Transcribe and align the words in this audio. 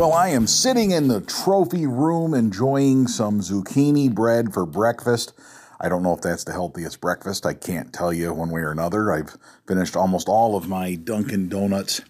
Well, 0.00 0.14
I 0.14 0.28
am 0.28 0.46
sitting 0.46 0.92
in 0.92 1.08
the 1.08 1.20
trophy 1.20 1.86
room 1.86 2.32
enjoying 2.32 3.06
some 3.06 3.40
zucchini 3.40 4.10
bread 4.10 4.54
for 4.54 4.64
breakfast. 4.64 5.34
I 5.78 5.90
don't 5.90 6.02
know 6.02 6.14
if 6.14 6.22
that's 6.22 6.44
the 6.44 6.52
healthiest 6.52 7.02
breakfast. 7.02 7.44
I 7.44 7.52
can't 7.52 7.92
tell 7.92 8.10
you 8.10 8.32
one 8.32 8.48
way 8.48 8.62
or 8.62 8.70
another. 8.70 9.12
I've 9.12 9.36
finished 9.68 9.96
almost 9.96 10.26
all 10.26 10.56
of 10.56 10.66
my 10.66 10.94
Dunkin' 10.94 11.50
Donuts 11.50 12.00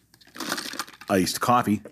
iced 1.08 1.40
coffee. 1.40 1.82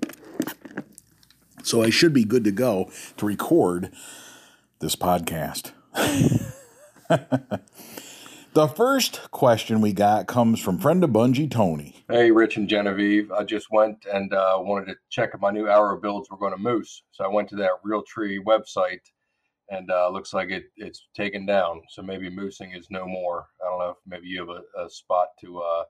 So 1.65 1.83
I 1.83 1.91
should 1.91 2.15
be 2.15 2.23
good 2.23 2.45
to 2.45 2.53
go 2.53 2.93
to 3.17 3.27
record 3.27 3.91
this 4.79 4.95
podcast. 4.95 5.73
the 8.59 8.67
first 8.67 9.31
question 9.31 9.81
we 9.81 9.93
got 9.93 10.27
comes 10.27 10.59
from 10.59 10.81
friend 10.81 11.05
of 11.05 11.11
Bungee, 11.11 11.49
Tony. 11.49 12.05
Hey, 12.11 12.33
Rich 12.33 12.57
and 12.57 12.69
Genevieve. 12.69 13.31
I 13.31 13.45
just 13.45 13.71
went 13.71 14.05
and 14.13 14.35
uh, 14.35 14.57
wanted 14.59 14.87
to 14.87 14.97
check 15.11 15.31
if 15.33 15.41
my 15.41 15.53
new 15.53 15.69
arrow 15.69 15.97
builds 16.01 16.29
were 16.29 16.39
going 16.39 16.51
to 16.51 16.59
moose. 16.59 17.05
So 17.13 17.25
I 17.25 17.29
went 17.29 17.49
to 17.51 17.57
that 17.59 17.71
Realtree 17.87 18.41
website 18.45 18.99
and 19.71 19.89
uh, 19.93 20.09
looks 20.09 20.35
like 20.35 20.51
it, 20.51 20.65
it's 20.77 21.07
taken 21.15 21.47
down. 21.47 21.83
So 21.91 22.03
maybe 22.03 22.29
moosing 22.29 22.77
is 22.77 22.89
no 22.91 23.07
more. 23.07 23.47
I 23.65 23.71
don't 23.71 23.79
know 23.79 23.91
if 23.91 23.97
maybe 24.05 24.27
you 24.27 24.41
have 24.41 24.49
a, 24.49 24.85
a 24.85 24.91
spot 24.91 25.29
to 25.43 25.61
uh, 25.61 25.85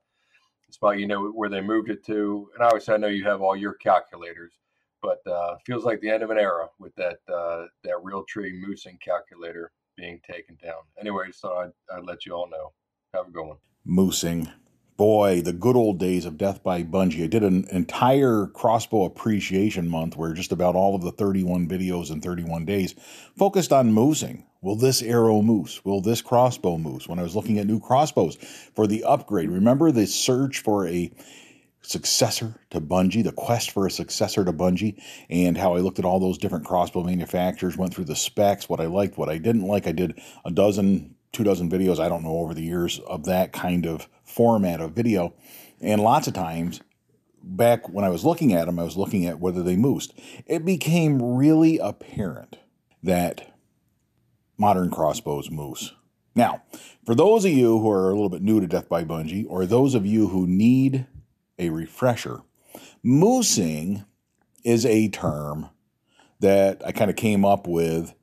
spot 0.69 0.99
you 0.99 1.07
know 1.07 1.29
where 1.29 1.49
they 1.49 1.63
moved 1.63 1.89
it 1.89 2.05
to. 2.05 2.51
And 2.53 2.63
obviously, 2.63 2.93
I 2.93 2.99
know 2.99 3.09
you 3.09 3.25
have 3.25 3.41
all 3.41 3.57
your 3.57 3.77
calculators, 3.77 4.53
but 5.01 5.27
uh, 5.27 5.57
feels 5.65 5.85
like 5.85 6.03
the 6.03 6.11
end 6.11 6.23
of 6.23 6.29
an 6.29 6.37
era 6.37 6.69
with 6.79 6.95
that 6.97 7.17
uh, 7.33 7.65
that 7.85 7.97
Realtree 8.05 8.63
moosing 8.63 9.01
calculator 9.01 9.73
being 9.99 10.21
taken 10.27 10.57
down. 10.63 10.81
Anyway, 10.99 11.27
so 11.33 11.53
I'd, 11.55 11.73
I'd 11.95 12.05
let 12.05 12.25
you 12.25 12.33
all 12.33 12.49
know. 12.49 12.73
Have 13.13 13.29
a 13.29 13.31
good 13.31 13.47
one. 13.47 13.57
Moosing 13.87 14.51
boy, 14.99 15.41
the 15.41 15.53
good 15.53 15.77
old 15.77 15.99
days 15.99 16.25
of 16.25 16.37
Death 16.37 16.63
by 16.65 16.83
Bungee. 16.83 17.23
I 17.23 17.29
did 17.29 17.45
an 17.45 17.69
entire 17.71 18.47
crossbow 18.47 19.05
appreciation 19.05 19.89
month 19.89 20.17
where 20.17 20.33
just 20.33 20.51
about 20.51 20.75
all 20.75 20.97
of 20.97 21.03
the 21.03 21.13
31 21.13 21.69
videos 21.69 22.11
in 22.11 22.21
31 22.21 22.65
days 22.65 22.97
focused 23.37 23.73
on 23.73 23.93
moosing. 23.93 24.43
Will 24.61 24.75
this 24.75 25.01
arrow 25.01 25.41
moose? 25.41 25.85
Will 25.85 26.01
this 26.01 26.21
crossbow 26.21 26.79
moose? 26.79 27.09
When 27.09 27.21
I 27.21 27.23
was 27.23 27.37
looking 27.37 27.59
at 27.59 27.69
new 27.69 27.79
crossbows 27.79 28.35
for 28.75 28.89
the 28.89 29.05
upgrade, 29.05 29.51
remember 29.51 29.93
the 29.93 30.05
search 30.05 30.59
for 30.59 30.89
a 30.89 31.13
successor 31.83 32.55
to 32.71 32.81
Bungee, 32.81 33.25
the 33.25 33.33
quest 33.33 33.71
for 33.71 33.87
a 33.87 33.91
successor 33.91 34.45
to 34.45 34.53
Bungee, 34.53 35.01
and 35.31 35.57
how 35.57 35.75
I 35.75 35.81
looked 35.81 35.99
at 35.99 36.05
all 36.05 36.21
those 36.21 36.39
different 36.39 36.67
crossbow 36.67 37.05
manufacturers, 37.05 37.77
went 37.77 37.95
through 37.95 38.05
the 38.05 38.17
specs, 38.17 38.69
what 38.69 38.81
I 38.81 38.87
liked, 38.87 39.17
what 39.17 39.29
I 39.29 39.39
didn't 39.39 39.67
like. 39.67 39.87
I 39.87 39.93
did 39.93 40.21
a 40.45 40.51
dozen 40.51 41.15
two 41.33 41.45
dozen 41.45 41.71
videos, 41.71 41.99
I 41.99 42.09
don't 42.09 42.25
know, 42.25 42.39
over 42.39 42.55
the 42.55 42.63
years 42.63 42.99
of 43.01 43.25
that 43.25 43.53
kind 43.53 43.87
of 43.87 44.09
format 44.25 44.81
of 44.81 44.93
video. 44.93 45.35
And 45.81 46.01
lots 46.01 46.27
of 46.27 46.35
times, 46.35 46.81
back 47.43 47.89
when 47.89 48.05
I 48.05 48.09
was 48.09 48.25
looking 48.25 48.53
at 48.53 48.67
them, 48.67 48.79
I 48.79 48.85
was 48.85 48.97
looking 48.97 49.27
at 49.27 49.41
whether 49.41 49.63
they 49.63 49.77
moosed. 49.77 50.13
It 50.47 50.65
became 50.65 51.23
really 51.23 51.79
apparent 51.79 52.59
that 53.03 53.55
modern 54.57 54.91
crossbows 54.91 55.51
moose. 55.51 55.95
Now, 56.35 56.63
for 57.05 57.15
those 57.15 57.45
of 57.45 57.53
you 57.53 57.79
who 57.79 57.91
are 57.91 58.11
a 58.11 58.15
little 58.15 58.29
bit 58.29 58.43
new 58.43 58.61
to 58.61 58.67
Death 58.67 58.89
by 58.89 59.05
Bungee, 59.05 59.47
or 59.49 59.67
those 59.67 59.95
of 59.95 60.07
you 60.07 60.29
who 60.29 60.47
need 60.47 61.07
a 61.59 61.71
refresher, 61.71 62.41
moosing 63.05 64.05
is 64.65 64.85
a 64.85 65.09
term 65.09 65.71
that 66.41 66.83
I 66.87 66.93
kind 66.93 67.11
of 67.11 67.17
came 67.17 67.45
up 67.45 67.67
with 67.67 68.15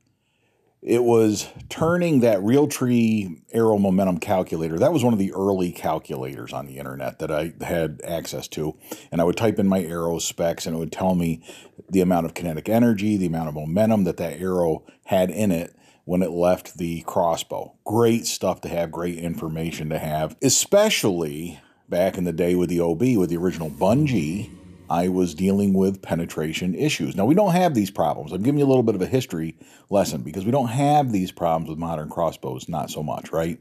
it 0.86 1.02
was 1.02 1.48
turning 1.68 2.20
that 2.20 2.38
Realtree 2.38 3.42
Arrow 3.52 3.76
Momentum 3.76 4.18
calculator. 4.18 4.78
That 4.78 4.92
was 4.92 5.02
one 5.02 5.12
of 5.12 5.18
the 5.18 5.32
early 5.32 5.72
calculators 5.72 6.52
on 6.52 6.66
the 6.66 6.78
internet 6.78 7.18
that 7.18 7.30
I 7.32 7.54
had 7.60 8.00
access 8.04 8.46
to. 8.48 8.78
And 9.10 9.20
I 9.20 9.24
would 9.24 9.36
type 9.36 9.58
in 9.58 9.66
my 9.66 9.82
arrow 9.82 10.20
specs 10.20 10.64
and 10.64 10.76
it 10.76 10.78
would 10.78 10.92
tell 10.92 11.16
me 11.16 11.42
the 11.90 12.02
amount 12.02 12.26
of 12.26 12.34
kinetic 12.34 12.68
energy, 12.68 13.16
the 13.16 13.26
amount 13.26 13.48
of 13.48 13.54
momentum 13.54 14.04
that 14.04 14.16
that 14.18 14.38
arrow 14.38 14.84
had 15.06 15.28
in 15.28 15.50
it 15.50 15.74
when 16.04 16.22
it 16.22 16.30
left 16.30 16.78
the 16.78 17.02
crossbow. 17.02 17.74
Great 17.84 18.24
stuff 18.24 18.60
to 18.60 18.68
have, 18.68 18.92
great 18.92 19.18
information 19.18 19.88
to 19.88 19.98
have, 19.98 20.36
especially 20.40 21.58
back 21.88 22.18
in 22.18 22.24
the 22.24 22.32
day 22.32 22.54
with 22.54 22.68
the 22.68 22.80
OB, 22.80 23.00
with 23.16 23.30
the 23.30 23.36
original 23.36 23.70
Bungee 23.70 24.50
I 24.88 25.08
was 25.08 25.34
dealing 25.34 25.74
with 25.74 26.02
penetration 26.02 26.74
issues. 26.74 27.16
Now, 27.16 27.24
we 27.24 27.34
don't 27.34 27.52
have 27.52 27.74
these 27.74 27.90
problems. 27.90 28.32
I'm 28.32 28.42
giving 28.42 28.58
you 28.60 28.64
a 28.64 28.68
little 28.68 28.82
bit 28.82 28.94
of 28.94 29.02
a 29.02 29.06
history 29.06 29.56
lesson 29.90 30.22
because 30.22 30.44
we 30.44 30.52
don't 30.52 30.68
have 30.68 31.10
these 31.10 31.32
problems 31.32 31.68
with 31.68 31.78
modern 31.78 32.08
crossbows, 32.08 32.68
not 32.68 32.90
so 32.90 33.02
much, 33.02 33.32
right? 33.32 33.58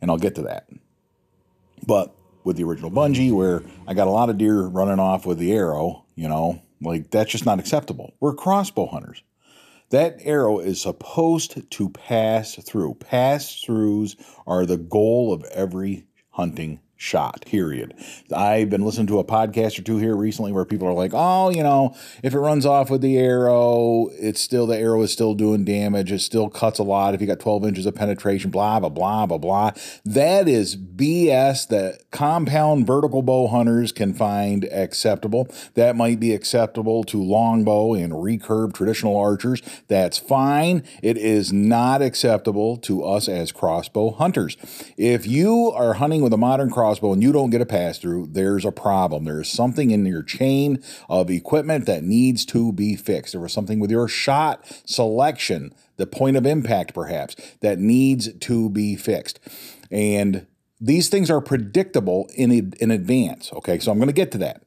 And 0.00 0.10
I'll 0.10 0.18
get 0.18 0.34
to 0.36 0.42
that. 0.42 0.68
But 1.86 2.14
with 2.42 2.56
the 2.56 2.64
original 2.64 2.90
Bungee, 2.90 3.32
where 3.32 3.62
I 3.86 3.94
got 3.94 4.08
a 4.08 4.10
lot 4.10 4.30
of 4.30 4.38
deer 4.38 4.62
running 4.62 4.98
off 4.98 5.24
with 5.24 5.38
the 5.38 5.52
arrow, 5.52 6.04
you 6.16 6.28
know, 6.28 6.60
like 6.80 7.10
that's 7.10 7.30
just 7.30 7.46
not 7.46 7.60
acceptable. 7.60 8.14
We're 8.20 8.34
crossbow 8.34 8.86
hunters. 8.86 9.22
That 9.90 10.18
arrow 10.20 10.58
is 10.58 10.80
supposed 10.80 11.70
to 11.70 11.88
pass 11.90 12.54
through. 12.54 12.94
Pass 12.94 13.62
throughs 13.64 14.16
are 14.46 14.64
the 14.64 14.78
goal 14.78 15.32
of 15.32 15.44
every 15.52 16.06
hunting 16.30 16.80
shot, 17.00 17.46
period. 17.46 17.94
I've 18.30 18.68
been 18.68 18.84
listening 18.84 19.06
to 19.06 19.18
a 19.20 19.24
podcast 19.24 19.78
or 19.78 19.82
two 19.82 19.96
here 19.96 20.14
recently 20.14 20.52
where 20.52 20.66
people 20.66 20.86
are 20.86 20.92
like, 20.92 21.12
oh, 21.14 21.48
you 21.48 21.62
know, 21.62 21.96
if 22.22 22.34
it 22.34 22.38
runs 22.38 22.66
off 22.66 22.90
with 22.90 23.00
the 23.00 23.16
arrow, 23.16 24.08
it's 24.12 24.38
still, 24.38 24.66
the 24.66 24.76
arrow 24.76 25.00
is 25.00 25.10
still 25.10 25.34
doing 25.34 25.64
damage. 25.64 26.12
It 26.12 26.18
still 26.18 26.50
cuts 26.50 26.78
a 26.78 26.82
lot. 26.82 27.14
If 27.14 27.22
you 27.22 27.26
got 27.26 27.40
12 27.40 27.64
inches 27.64 27.86
of 27.86 27.94
penetration, 27.94 28.50
blah, 28.50 28.80
blah, 28.80 28.90
blah, 28.90 29.24
blah, 29.24 29.38
blah. 29.38 29.70
That 30.04 30.46
is 30.46 30.76
BS 30.76 31.68
that 31.68 32.10
compound 32.10 32.86
vertical 32.86 33.22
bow 33.22 33.46
hunters 33.46 33.92
can 33.92 34.12
find 34.12 34.64
acceptable. 34.64 35.48
That 35.74 35.96
might 35.96 36.20
be 36.20 36.34
acceptable 36.34 37.02
to 37.04 37.22
longbow 37.22 37.94
and 37.94 38.12
recurve 38.12 38.74
traditional 38.74 39.16
archers. 39.16 39.62
That's 39.88 40.18
fine. 40.18 40.84
It 41.02 41.16
is 41.16 41.50
not 41.50 42.02
acceptable 42.02 42.76
to 42.78 43.04
us 43.04 43.26
as 43.26 43.52
crossbow 43.52 44.10
hunters. 44.10 44.58
If 44.98 45.26
you 45.26 45.72
are 45.74 45.94
hunting 45.94 46.20
with 46.20 46.34
a 46.34 46.36
modern 46.36 46.70
crossbow, 46.70 46.89
crossbow 46.90 47.12
and 47.12 47.22
you 47.22 47.30
don't 47.30 47.50
get 47.50 47.60
a 47.60 47.66
pass 47.66 47.98
through, 47.98 48.26
there's 48.32 48.64
a 48.64 48.72
problem. 48.72 49.24
There's 49.24 49.48
something 49.48 49.92
in 49.92 50.04
your 50.06 50.24
chain 50.24 50.82
of 51.08 51.30
equipment 51.30 51.86
that 51.86 52.02
needs 52.02 52.44
to 52.46 52.72
be 52.72 52.96
fixed. 52.96 53.32
There 53.32 53.40
was 53.40 53.52
something 53.52 53.78
with 53.78 53.92
your 53.92 54.08
shot 54.08 54.64
selection, 54.84 55.72
the 55.98 56.06
point 56.06 56.36
of 56.36 56.46
impact 56.46 56.92
perhaps, 56.92 57.36
that 57.60 57.78
needs 57.78 58.32
to 58.32 58.70
be 58.70 58.96
fixed. 58.96 59.38
And 59.88 60.48
these 60.80 61.08
things 61.08 61.30
are 61.30 61.40
predictable 61.40 62.28
in, 62.34 62.72
in 62.80 62.90
advance. 62.90 63.52
Okay, 63.52 63.78
so 63.78 63.92
I'm 63.92 63.98
going 63.98 64.08
to 64.08 64.12
get 64.12 64.32
to 64.32 64.38
that. 64.38 64.62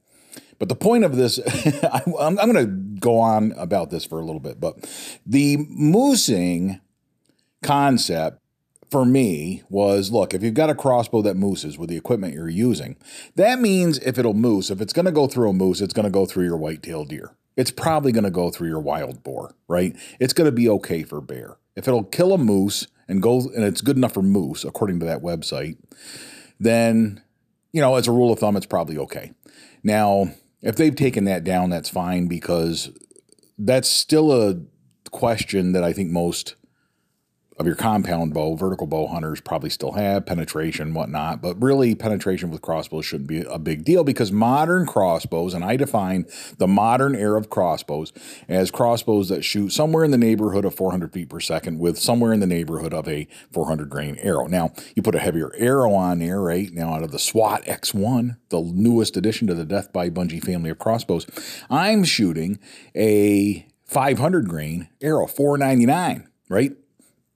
But 0.59 0.69
the 0.69 0.75
point 0.75 1.03
of 1.03 1.17
this, 1.17 1.39
I'm, 2.17 2.39
I'm 2.39 2.53
going 2.53 2.65
to 2.65 2.99
go 3.01 3.19
on 3.19 3.51
about 3.57 3.89
this 3.89 4.05
for 4.05 4.21
a 4.21 4.25
little 4.25 4.39
bit, 4.39 4.61
but 4.61 4.75
the 5.25 5.57
moosing 5.57 6.79
concept 7.61 8.42
for 8.93 9.05
me 9.05 9.63
was 9.69 10.11
look, 10.11 10.35
if 10.35 10.43
you've 10.43 10.53
got 10.53 10.69
a 10.69 10.75
crossbow 10.75 11.23
that 11.23 11.35
mooses 11.35 11.79
with 11.79 11.89
the 11.89 11.97
equipment 11.97 12.35
you're 12.35 12.47
using, 12.47 12.95
that 13.35 13.59
means 13.59 13.97
if 13.97 14.19
it'll 14.19 14.35
moose, 14.35 14.69
if 14.69 14.79
it's 14.81 14.93
going 14.93 15.07
to 15.07 15.11
go 15.11 15.25
through 15.25 15.49
a 15.49 15.53
moose, 15.53 15.81
it's 15.81 15.95
going 15.95 16.05
to 16.05 16.11
go 16.11 16.27
through 16.27 16.45
your 16.45 16.57
white-tailed 16.57 17.09
deer. 17.09 17.35
It's 17.57 17.71
probably 17.71 18.11
going 18.11 18.23
to 18.23 18.29
go 18.29 18.51
through 18.51 18.67
your 18.67 18.79
wild 18.79 19.23
boar, 19.23 19.55
right? 19.67 19.95
It's 20.19 20.33
going 20.33 20.45
to 20.45 20.51
be 20.51 20.69
okay 20.69 21.01
for 21.01 21.21
bear. 21.21 21.57
If 21.75 21.87
it'll 21.87 22.03
kill 22.03 22.33
a 22.33 22.37
moose 22.37 22.85
and 23.07 23.19
go 23.19 23.39
and 23.39 23.63
it's 23.63 23.81
good 23.81 23.97
enough 23.97 24.13
for 24.13 24.21
moose 24.21 24.63
according 24.63 24.99
to 24.99 25.07
that 25.07 25.23
website, 25.23 25.77
then 26.59 27.19
you 27.71 27.81
know, 27.81 27.95
as 27.95 28.07
a 28.07 28.11
rule 28.11 28.31
of 28.31 28.37
thumb 28.37 28.55
it's 28.55 28.67
probably 28.67 28.99
okay. 28.99 29.31
Now, 29.81 30.35
if 30.61 30.75
they've 30.75 30.95
taken 30.95 31.25
that 31.25 31.43
down, 31.43 31.71
that's 31.71 31.89
fine 31.89 32.27
because 32.27 32.91
that's 33.57 33.89
still 33.89 34.31
a 34.31 34.61
question 35.09 35.71
that 35.71 35.83
I 35.83 35.93
think 35.93 36.11
most 36.11 36.55
of 37.57 37.65
your 37.65 37.75
compound 37.75 38.33
bow, 38.33 38.55
vertical 38.55 38.87
bow 38.87 39.07
hunters 39.07 39.41
probably 39.41 39.69
still 39.69 39.93
have 39.93 40.25
penetration, 40.25 40.93
whatnot, 40.93 41.41
but 41.41 41.61
really 41.61 41.95
penetration 41.95 42.49
with 42.49 42.61
crossbows 42.61 43.05
shouldn't 43.05 43.27
be 43.27 43.41
a 43.41 43.59
big 43.59 43.83
deal 43.83 44.03
because 44.03 44.31
modern 44.31 44.85
crossbows, 44.85 45.53
and 45.53 45.63
I 45.63 45.75
define 45.75 46.25
the 46.57 46.67
modern 46.67 47.15
era 47.15 47.37
of 47.37 47.49
crossbows 47.49 48.11
as 48.47 48.71
crossbows 48.71 49.29
that 49.29 49.43
shoot 49.43 49.71
somewhere 49.71 50.03
in 50.03 50.11
the 50.11 50.17
neighborhood 50.17 50.65
of 50.65 50.75
400 50.75 51.13
feet 51.13 51.29
per 51.29 51.39
second 51.39 51.79
with 51.79 51.97
somewhere 51.97 52.33
in 52.33 52.39
the 52.39 52.47
neighborhood 52.47 52.93
of 52.93 53.07
a 53.07 53.27
400 53.51 53.89
grain 53.89 54.17
arrow. 54.21 54.47
Now, 54.47 54.71
you 54.95 55.01
put 55.01 55.15
a 55.15 55.19
heavier 55.19 55.51
arrow 55.55 55.93
on 55.93 56.19
there, 56.19 56.41
right? 56.41 56.71
Now, 56.71 56.95
out 56.95 57.03
of 57.03 57.11
the 57.11 57.19
SWAT 57.19 57.63
X1, 57.65 58.37
the 58.49 58.61
newest 58.61 59.17
addition 59.17 59.47
to 59.47 59.53
the 59.53 59.65
Death 59.65 59.93
by 59.93 60.09
Bungee 60.09 60.43
family 60.43 60.69
of 60.69 60.79
crossbows, 60.79 61.27
I'm 61.69 62.03
shooting 62.03 62.59
a 62.95 63.67
500 63.85 64.47
grain 64.47 64.89
arrow, 65.01 65.27
499, 65.27 66.27
right? 66.49 66.71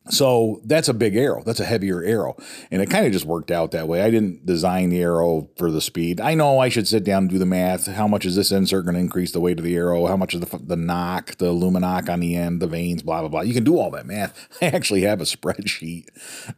So 0.09 0.62
that's 0.63 0.88
a 0.88 0.94
big 0.94 1.15
arrow. 1.15 1.44
That's 1.44 1.59
a 1.59 1.65
heavier 1.65 2.04
arrow. 2.04 2.36
And 2.71 2.81
it 2.81 2.89
kind 2.89 3.06
of 3.06 3.12
just 3.12 3.25
worked 3.25 3.51
out 3.51 3.71
that 3.71 3.88
way. 3.88 4.01
I 4.01 4.09
didn't 4.09 4.45
design 4.45 4.89
the 4.89 5.01
arrow 5.01 5.50
for 5.57 5.71
the 5.71 5.81
speed. 5.81 6.21
I 6.21 6.33
know 6.33 6.59
I 6.59 6.69
should 6.69 6.88
sit 6.88 7.04
down 7.04 7.24
and 7.24 7.30
do 7.30 7.38
the 7.38 7.45
math. 7.45 7.88
How 7.88 8.07
much 8.07 8.25
is 8.25 8.36
this 8.36 8.51
insert 8.51 8.86
going 8.86 8.95
to 8.95 9.01
increase 9.01 9.31
the 9.31 9.39
weight 9.39 9.59
of 9.59 9.65
the 9.65 9.75
arrow? 9.75 10.07
How 10.07 10.18
much 10.18 10.33
is 10.33 10.42
the, 10.42 10.57
the 10.57 10.75
nock, 10.75 11.38
the 11.38 11.51
lumenok 11.54 12.09
on 12.09 12.19
the 12.19 12.36
end, 12.36 12.62
the 12.62 12.68
vanes, 12.68 13.04
blah, 13.04 13.21
blah, 13.21 13.30
blah. 13.30 13.42
You 13.42 13.54
can 13.54 13.63
do 13.63 13.77
all 13.77 13.92
that 13.92 14.06
math. 14.06 14.48
I 14.62 14.68
actually 14.68 15.01
have 15.01 15.21
a 15.21 15.24
spreadsheet 15.25 16.07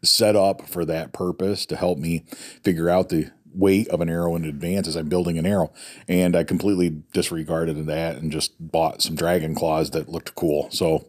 set 0.04 0.36
up 0.36 0.68
for 0.68 0.86
that 0.86 1.13
purpose 1.13 1.66
to 1.68 1.75
help 1.75 1.98
me 1.98 2.25
figure 2.63 2.90
out 2.90 3.10
the 3.10 3.31
weight 3.54 3.88
of 3.90 4.01
an 4.01 4.10
arrow 4.10 4.36
in 4.36 4.46
advance 4.46 4.88
as 4.88 4.96
I'm 4.96 5.10
building 5.10 5.38
an 5.38 5.46
arrow. 5.46 5.72
And 6.07 6.36
I 6.36 6.44
completely 6.44 6.90
disregarded 7.13 7.86
that 7.88 8.18
and 8.18 8.31
just 8.31 8.54
bought 8.60 9.01
some 9.01 9.16
dragon 9.16 9.56
claws 9.56 9.92
that 9.92 10.10
looked 10.10 10.36
cool. 10.36 10.69
So 10.72 11.07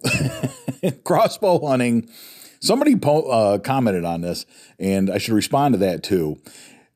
crossbow 1.05 1.67
hunting. 1.67 2.09
Somebody 2.61 2.97
po- 2.97 3.31
uh, 3.31 3.59
commented 3.59 4.05
on 4.05 4.21
this, 4.21 4.45
and 4.79 5.11
I 5.11 5.17
should 5.19 5.33
respond 5.35 5.75
to 5.75 5.79
that 5.79 6.03
too. 6.03 6.39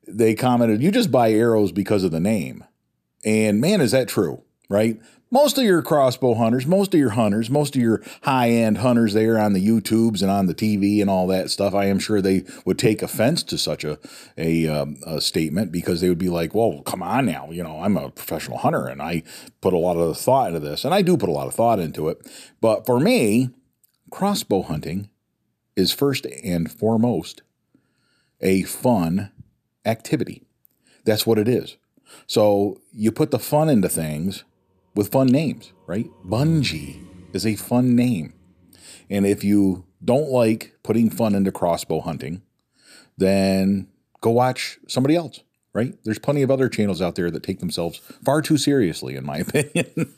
They 0.07 0.35
commented, 0.35 0.83
"You 0.83 0.91
just 0.91 1.11
buy 1.11 1.33
arrows 1.33 1.73
because 1.73 2.05
of 2.05 2.11
the 2.11 2.21
name," 2.21 2.65
and 3.25 3.63
man, 3.63 3.81
is 3.81 3.93
that 3.93 4.07
true? 4.07 4.43
Right? 4.69 5.01
Most 5.35 5.59
of 5.59 5.65
your 5.65 5.83
crossbow 5.83 6.35
hunters, 6.35 6.65
most 6.65 6.95
of 6.95 7.01
your 7.01 7.11
hunters, 7.11 7.51
most 7.51 7.75
of 7.75 7.83
your 7.83 8.01
high 8.23 8.51
end 8.51 8.79
hunters 8.79 9.15
there 9.15 9.37
on 9.37 9.53
the 9.53 9.67
YouTubes 9.67 10.23
and 10.23 10.31
on 10.31 10.47
the 10.47 10.55
TV 10.55 11.01
and 11.01 11.11
all 11.11 11.27
that 11.27 11.51
stuff, 11.51 11.75
I 11.75 11.87
am 11.87 11.99
sure 11.99 12.23
they 12.23 12.45
would 12.65 12.79
take 12.79 13.03
offense 13.03 13.43
to 13.43 13.59
such 13.59 13.83
a, 13.83 13.99
a, 14.39 14.69
um, 14.69 14.97
a 15.05 15.21
statement 15.21 15.73
because 15.73 16.01
they 16.01 16.09
would 16.09 16.19
be 16.19 16.29
like, 16.29 16.55
well, 16.55 16.83
come 16.83 17.03
on 17.03 17.27
now. 17.27 17.51
You 17.51 17.65
know, 17.65 17.81
I'm 17.81 17.97
a 17.97 18.11
professional 18.11 18.59
hunter 18.59 18.87
and 18.87 19.03
I 19.03 19.25
put 19.61 19.75
a 19.75 19.77
lot 19.77 19.97
of 19.97 20.17
thought 20.17 20.55
into 20.55 20.61
this. 20.61 20.85
And 20.85 20.95
I 20.95 21.03
do 21.03 21.17
put 21.17 21.29
a 21.29 21.33
lot 21.33 21.49
of 21.49 21.55
thought 21.55 21.81
into 21.81 22.09
it. 22.09 22.25
But 22.61 22.87
for 22.87 23.01
me, 23.01 23.51
crossbow 24.13 24.63
hunting 24.63 25.11
is 25.75 25.93
first 25.93 26.29
and 26.45 26.71
foremost 26.71 27.43
a 28.41 28.63
fun 28.63 29.33
activity. 29.85 30.45
That's 31.05 31.27
what 31.27 31.41
it 31.41 31.49
is. 31.49 31.77
So 32.29 32.81
you 32.93 33.11
put 33.11 33.33
the 33.33 33.41
fun 33.41 33.69
into 33.69 33.89
things 33.89 34.45
with 34.95 35.11
fun 35.11 35.27
names, 35.27 35.73
right? 35.87 36.11
Bungee 36.25 37.05
is 37.35 37.47
a 37.47 37.57
fun 37.57 37.97
name. 37.97 38.35
And 39.11 39.27
if 39.27 39.45
you 39.45 39.85
don't 40.05 40.31
like 40.31 40.75
putting 40.83 41.11
fun 41.11 41.35
into 41.35 41.53
crossbow 41.53 42.01
hunting, 42.01 42.43
then 43.17 43.89
go 44.21 44.31
watch 44.31 44.79
somebody 44.89 45.17
else, 45.17 45.41
right? 45.73 45.95
There's 46.05 46.19
plenty 46.19 46.43
of 46.43 46.51
other 46.51 46.69
channels 46.69 47.03
out 47.03 47.15
there 47.15 47.31
that 47.31 47.43
take 47.43 47.61
themselves 47.61 47.99
far 48.25 48.43
too 48.43 48.57
seriously, 48.57 49.17
in 49.17 49.25
my 49.25 49.39
opinion. 49.49 50.15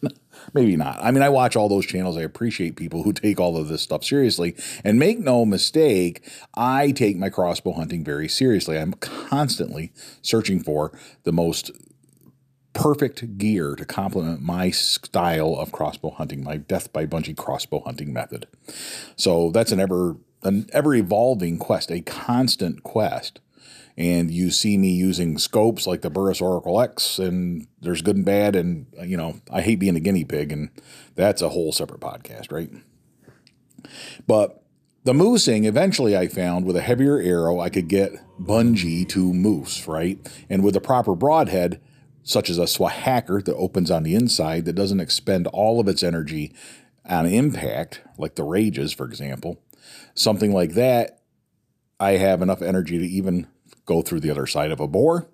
Maybe 0.54 0.76
not. 0.76 0.98
I 1.00 1.10
mean, 1.10 1.22
I 1.22 1.28
watch 1.28 1.56
all 1.56 1.68
those 1.68 1.86
channels. 1.86 2.16
I 2.16 2.22
appreciate 2.22 2.76
people 2.76 3.02
who 3.02 3.12
take 3.12 3.40
all 3.40 3.56
of 3.56 3.68
this 3.68 3.82
stuff 3.82 4.04
seriously. 4.04 4.54
And 4.84 4.98
make 4.98 5.18
no 5.18 5.44
mistake, 5.44 6.22
I 6.54 6.92
take 6.92 7.16
my 7.16 7.30
crossbow 7.30 7.72
hunting 7.72 8.04
very 8.04 8.28
seriously. 8.28 8.78
I'm 8.78 8.92
constantly 8.94 9.92
searching 10.22 10.62
for 10.62 10.96
the 11.24 11.32
most 11.32 11.70
perfect 12.76 13.38
gear 13.38 13.74
to 13.74 13.86
complement 13.86 14.42
my 14.42 14.70
style 14.70 15.54
of 15.56 15.72
crossbow 15.72 16.10
hunting, 16.10 16.44
my 16.44 16.58
death 16.58 16.92
by 16.92 17.06
bungee 17.06 17.36
crossbow 17.36 17.80
hunting 17.80 18.12
method. 18.12 18.46
So 19.16 19.50
that's 19.50 19.72
an 19.72 19.80
ever 19.80 20.16
an 20.42 20.68
ever 20.72 20.94
evolving 20.94 21.58
quest, 21.58 21.90
a 21.90 22.02
constant 22.02 22.82
quest. 22.82 23.40
And 23.96 24.30
you 24.30 24.50
see 24.50 24.76
me 24.76 24.90
using 24.90 25.38
scopes 25.38 25.86
like 25.86 26.02
the 26.02 26.10
Burris 26.10 26.42
Oracle 26.42 26.78
X, 26.82 27.18
and 27.18 27.66
there's 27.80 28.02
good 28.02 28.16
and 28.16 28.26
bad, 28.26 28.54
and 28.54 28.86
you 29.02 29.16
know 29.16 29.40
I 29.50 29.62
hate 29.62 29.80
being 29.80 29.96
a 29.96 30.00
guinea 30.00 30.24
pig, 30.24 30.52
and 30.52 30.68
that's 31.14 31.40
a 31.40 31.48
whole 31.48 31.72
separate 31.72 32.00
podcast, 32.00 32.52
right? 32.52 32.70
But 34.26 34.62
the 35.04 35.14
moosing, 35.14 35.64
eventually 35.64 36.14
I 36.14 36.28
found 36.28 36.66
with 36.66 36.76
a 36.76 36.82
heavier 36.82 37.18
arrow, 37.18 37.58
I 37.58 37.70
could 37.70 37.88
get 37.88 38.12
bungee 38.38 39.08
to 39.08 39.32
moose, 39.32 39.88
right? 39.88 40.18
And 40.50 40.62
with 40.62 40.76
a 40.76 40.80
proper 40.80 41.14
broadhead, 41.14 41.80
such 42.26 42.50
as 42.50 42.58
a 42.58 42.64
Swhacker 42.64 43.42
that 43.44 43.54
opens 43.54 43.88
on 43.88 44.02
the 44.02 44.16
inside 44.16 44.64
that 44.64 44.72
doesn't 44.72 44.98
expend 44.98 45.46
all 45.46 45.78
of 45.78 45.86
its 45.86 46.02
energy 46.02 46.52
on 47.08 47.24
impact, 47.24 48.02
like 48.18 48.34
the 48.34 48.42
Rages, 48.42 48.92
for 48.92 49.06
example, 49.06 49.62
something 50.12 50.52
like 50.52 50.72
that, 50.72 51.20
I 52.00 52.12
have 52.12 52.42
enough 52.42 52.62
energy 52.62 52.98
to 52.98 53.06
even 53.06 53.46
go 53.86 54.02
through 54.02 54.20
the 54.20 54.30
other 54.32 54.48
side 54.48 54.72
of 54.72 54.80
a 54.80 54.88
boar 54.88 55.28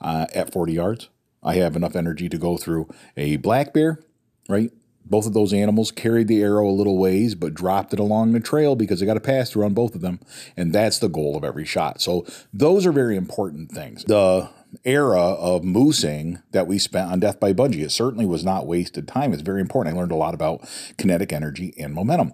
uh, 0.00 0.26
at 0.34 0.50
40 0.50 0.72
yards. 0.72 1.10
I 1.42 1.56
have 1.56 1.76
enough 1.76 1.94
energy 1.94 2.30
to 2.30 2.38
go 2.38 2.56
through 2.56 2.88
a 3.14 3.36
black 3.36 3.74
bear, 3.74 4.00
right? 4.48 4.72
Both 5.04 5.26
of 5.26 5.34
those 5.34 5.52
animals 5.52 5.90
carried 5.90 6.28
the 6.28 6.40
arrow 6.40 6.66
a 6.66 6.72
little 6.72 6.96
ways, 6.96 7.34
but 7.34 7.52
dropped 7.52 7.92
it 7.92 8.00
along 8.00 8.32
the 8.32 8.40
trail 8.40 8.74
because 8.74 9.00
they 9.00 9.06
got 9.06 9.14
to 9.14 9.20
pass 9.20 9.50
through 9.50 9.66
on 9.66 9.74
both 9.74 9.94
of 9.94 10.00
them. 10.00 10.18
And 10.56 10.72
that's 10.72 10.98
the 10.98 11.08
goal 11.08 11.36
of 11.36 11.44
every 11.44 11.66
shot. 11.66 12.00
So 12.00 12.24
those 12.54 12.86
are 12.86 12.92
very 12.92 13.16
important 13.16 13.70
things. 13.70 14.04
The 14.04 14.48
era 14.84 15.20
of 15.20 15.62
moosing 15.62 16.42
that 16.52 16.66
we 16.66 16.78
spent 16.78 17.10
on 17.10 17.20
Death 17.20 17.40
by 17.40 17.52
Bungee. 17.52 17.82
It 17.82 17.90
certainly 17.90 18.26
was 18.26 18.44
not 18.44 18.66
wasted 18.66 19.08
time. 19.08 19.32
It's 19.32 19.42
very 19.42 19.60
important. 19.60 19.94
I 19.94 19.98
learned 19.98 20.12
a 20.12 20.16
lot 20.16 20.34
about 20.34 20.68
kinetic 20.96 21.32
energy 21.32 21.74
and 21.78 21.94
momentum. 21.94 22.32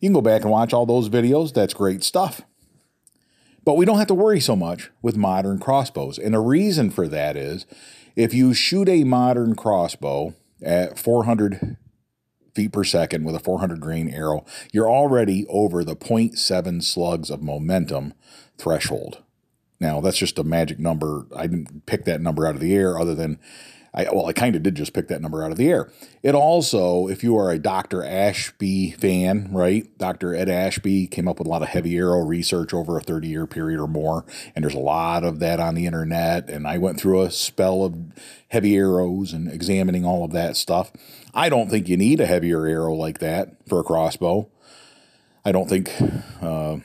You 0.00 0.08
can 0.08 0.12
go 0.12 0.20
back 0.20 0.42
and 0.42 0.50
watch 0.50 0.72
all 0.72 0.86
those 0.86 1.08
videos. 1.08 1.52
That's 1.52 1.74
great 1.74 2.04
stuff. 2.04 2.42
But 3.64 3.76
we 3.76 3.84
don't 3.84 3.98
have 3.98 4.06
to 4.08 4.14
worry 4.14 4.40
so 4.40 4.56
much 4.56 4.90
with 5.02 5.16
modern 5.16 5.58
crossbows. 5.58 6.18
And 6.18 6.34
the 6.34 6.40
reason 6.40 6.90
for 6.90 7.06
that 7.08 7.36
is 7.36 7.66
if 8.16 8.32
you 8.32 8.54
shoot 8.54 8.88
a 8.88 9.04
modern 9.04 9.54
crossbow 9.54 10.34
at 10.62 10.98
400 10.98 11.76
feet 12.54 12.72
per 12.72 12.82
second 12.82 13.24
with 13.24 13.36
a 13.36 13.40
400 13.40 13.80
grain 13.80 14.08
arrow, 14.08 14.44
you're 14.72 14.90
already 14.90 15.46
over 15.48 15.84
the 15.84 15.94
0.7 15.94 16.82
slugs 16.82 17.30
of 17.30 17.42
momentum 17.42 18.14
threshold. 18.56 19.22
Now, 19.80 20.00
that's 20.00 20.18
just 20.18 20.38
a 20.38 20.44
magic 20.44 20.78
number. 20.78 21.26
I 21.34 21.46
didn't 21.46 21.86
pick 21.86 22.04
that 22.04 22.20
number 22.20 22.46
out 22.46 22.54
of 22.54 22.60
the 22.60 22.74
air, 22.74 22.98
other 22.98 23.14
than 23.14 23.38
I, 23.94 24.06
well, 24.12 24.26
I 24.26 24.32
kind 24.32 24.54
of 24.54 24.62
did 24.62 24.74
just 24.74 24.92
pick 24.92 25.08
that 25.08 25.22
number 25.22 25.42
out 25.42 25.50
of 25.50 25.56
the 25.56 25.68
air. 25.68 25.90
It 26.22 26.34
also, 26.34 27.08
if 27.08 27.24
you 27.24 27.36
are 27.38 27.50
a 27.50 27.58
Dr. 27.58 28.04
Ashby 28.04 28.92
fan, 28.92 29.48
right? 29.52 29.86
Dr. 29.98 30.34
Ed 30.34 30.48
Ashby 30.48 31.06
came 31.06 31.26
up 31.26 31.38
with 31.38 31.48
a 31.48 31.50
lot 31.50 31.62
of 31.62 31.68
heavy 31.68 31.96
arrow 31.96 32.20
research 32.20 32.74
over 32.74 32.98
a 32.98 33.00
30 33.00 33.28
year 33.28 33.46
period 33.46 33.80
or 33.80 33.88
more, 33.88 34.24
and 34.54 34.62
there's 34.62 34.74
a 34.74 34.78
lot 34.78 35.24
of 35.24 35.40
that 35.40 35.58
on 35.58 35.74
the 35.74 35.86
internet. 35.86 36.50
And 36.50 36.66
I 36.66 36.78
went 36.78 37.00
through 37.00 37.22
a 37.22 37.30
spell 37.30 37.82
of 37.82 37.96
heavy 38.48 38.76
arrows 38.76 39.32
and 39.32 39.50
examining 39.50 40.04
all 40.04 40.24
of 40.24 40.32
that 40.32 40.56
stuff. 40.56 40.92
I 41.34 41.48
don't 41.48 41.70
think 41.70 41.88
you 41.88 41.96
need 41.96 42.20
a 42.20 42.26
heavier 42.26 42.66
arrow 42.66 42.94
like 42.94 43.18
that 43.20 43.56
for 43.68 43.80
a 43.80 43.84
crossbow. 43.84 44.48
I 45.44 45.52
don't 45.52 45.68
think. 45.68 45.90
Uh, 46.40 46.78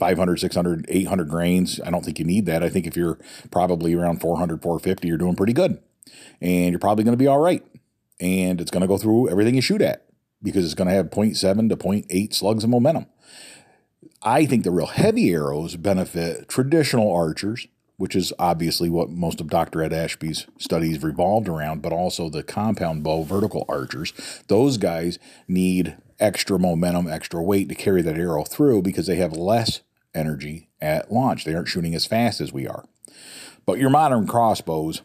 500, 0.00 0.40
600, 0.40 0.86
800 0.88 1.28
grains. 1.28 1.80
I 1.84 1.90
don't 1.90 2.04
think 2.04 2.18
you 2.18 2.24
need 2.24 2.46
that. 2.46 2.64
I 2.64 2.68
think 2.68 2.86
if 2.86 2.96
you're 2.96 3.18
probably 3.50 3.94
around 3.94 4.20
400, 4.20 4.62
450, 4.62 5.06
you're 5.06 5.18
doing 5.18 5.36
pretty 5.36 5.52
good. 5.52 5.80
And 6.40 6.70
you're 6.70 6.80
probably 6.80 7.04
going 7.04 7.16
to 7.16 7.22
be 7.22 7.28
all 7.28 7.38
right. 7.38 7.64
And 8.18 8.60
it's 8.60 8.70
going 8.70 8.80
to 8.80 8.88
go 8.88 8.98
through 8.98 9.28
everything 9.28 9.54
you 9.54 9.60
shoot 9.60 9.82
at 9.82 10.06
because 10.42 10.64
it's 10.64 10.74
going 10.74 10.88
to 10.88 10.94
have 10.94 11.10
0.7 11.10 11.68
to 11.68 11.76
0.8 11.76 12.34
slugs 12.34 12.64
of 12.64 12.70
momentum. 12.70 13.06
I 14.22 14.44
think 14.46 14.64
the 14.64 14.70
real 14.70 14.86
heavy 14.86 15.30
arrows 15.30 15.76
benefit 15.76 16.48
traditional 16.48 17.12
archers, 17.12 17.66
which 17.96 18.16
is 18.16 18.32
obviously 18.38 18.90
what 18.90 19.10
most 19.10 19.40
of 19.40 19.48
Dr. 19.48 19.82
Ed 19.82 19.92
Ashby's 19.92 20.46
studies 20.58 21.02
revolved 21.02 21.48
around, 21.48 21.82
but 21.82 21.92
also 21.92 22.28
the 22.28 22.42
compound 22.42 23.02
bow 23.02 23.22
vertical 23.22 23.64
archers. 23.68 24.42
Those 24.48 24.76
guys 24.76 25.18
need 25.48 25.96
extra 26.18 26.58
momentum, 26.58 27.08
extra 27.08 27.42
weight 27.42 27.68
to 27.70 27.74
carry 27.74 28.02
that 28.02 28.18
arrow 28.18 28.44
through 28.44 28.82
because 28.82 29.06
they 29.06 29.16
have 29.16 29.32
less 29.32 29.80
energy 30.14 30.68
at 30.80 31.12
launch. 31.12 31.44
They 31.44 31.54
aren't 31.54 31.68
shooting 31.68 31.94
as 31.94 32.06
fast 32.06 32.40
as 32.40 32.52
we 32.52 32.66
are. 32.66 32.84
But 33.66 33.78
your 33.78 33.90
modern 33.90 34.26
crossbows, 34.26 35.02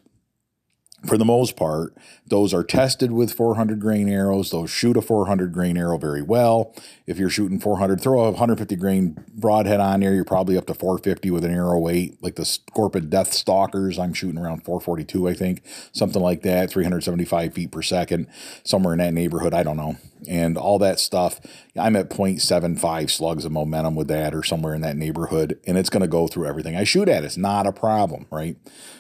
for 1.08 1.18
the 1.18 1.26
most 1.26 1.56
part, 1.56 1.96
those 2.28 2.54
are 2.54 2.64
tested 2.64 3.12
with 3.12 3.34
400 3.34 3.80
grain 3.80 4.10
arrows. 4.10 4.50
Those 4.50 4.70
shoot 4.70 4.98
a 4.98 5.02
400 5.02 5.54
grain 5.54 5.78
arrow 5.78 5.98
very 5.98 6.22
well. 6.22 6.74
If 7.06 7.20
you're 7.20 7.30
shooting 7.30 7.60
400, 7.60 8.02
throw 8.02 8.22
a 8.22 8.32
150 8.32 8.76
grain 8.76 9.24
broadhead 9.34 9.80
on 9.80 10.00
there. 10.00 10.14
You're 10.14 10.24
probably 10.24 10.58
up 10.58 10.66
to 10.68 10.74
450 10.74 11.30
with 11.32 11.46
an 11.46 11.54
arrow 11.54 11.80
weight. 11.80 12.22
Like 12.22 12.36
the 12.36 12.44
Scorpyd 12.44 13.10
Death 13.10 13.32
Stalkers, 13.32 14.00
I'm 14.00 14.14
shooting 14.14 14.40
around 14.40 14.64
442, 14.64 15.28
I 15.28 15.34
think, 15.34 15.62
something 15.92 16.22
like 16.22 16.42
that, 16.42 16.72
375 16.72 17.54
feet 17.54 17.72
per 17.72 17.82
second, 17.82 18.28
somewhere 18.64 18.94
in 18.94 19.00
that 19.00 19.14
neighborhood. 19.14 19.54
I 19.54 19.64
don't 19.64 19.78
know. 19.78 19.98
And 20.28 20.58
all 20.58 20.80
that 20.80 21.00
stuff, 21.00 21.40
I'm 21.76 21.96
at 21.96 22.10
0.75 22.10 23.12
slugs 23.12 23.46
of 23.46 23.52
momentum 23.52 23.94
with 23.96 24.08
that 24.08 24.34
or 24.34 24.42
somewhere 24.42 24.74
in 24.74 24.82
that 24.82 24.98
neighborhood. 24.98 25.60
And 25.68 25.78
it's 25.78 25.90
going 25.90 26.02
to 26.02 26.08
go 26.08 26.28
through 26.28 26.48
everything 26.48 26.76
I 26.76 26.84
shoot 26.84 27.08
at. 27.08 27.24
It's 27.24 27.38
not 27.38 27.68
a 27.68 27.72
problem, 27.72 28.26
right? 28.32 28.56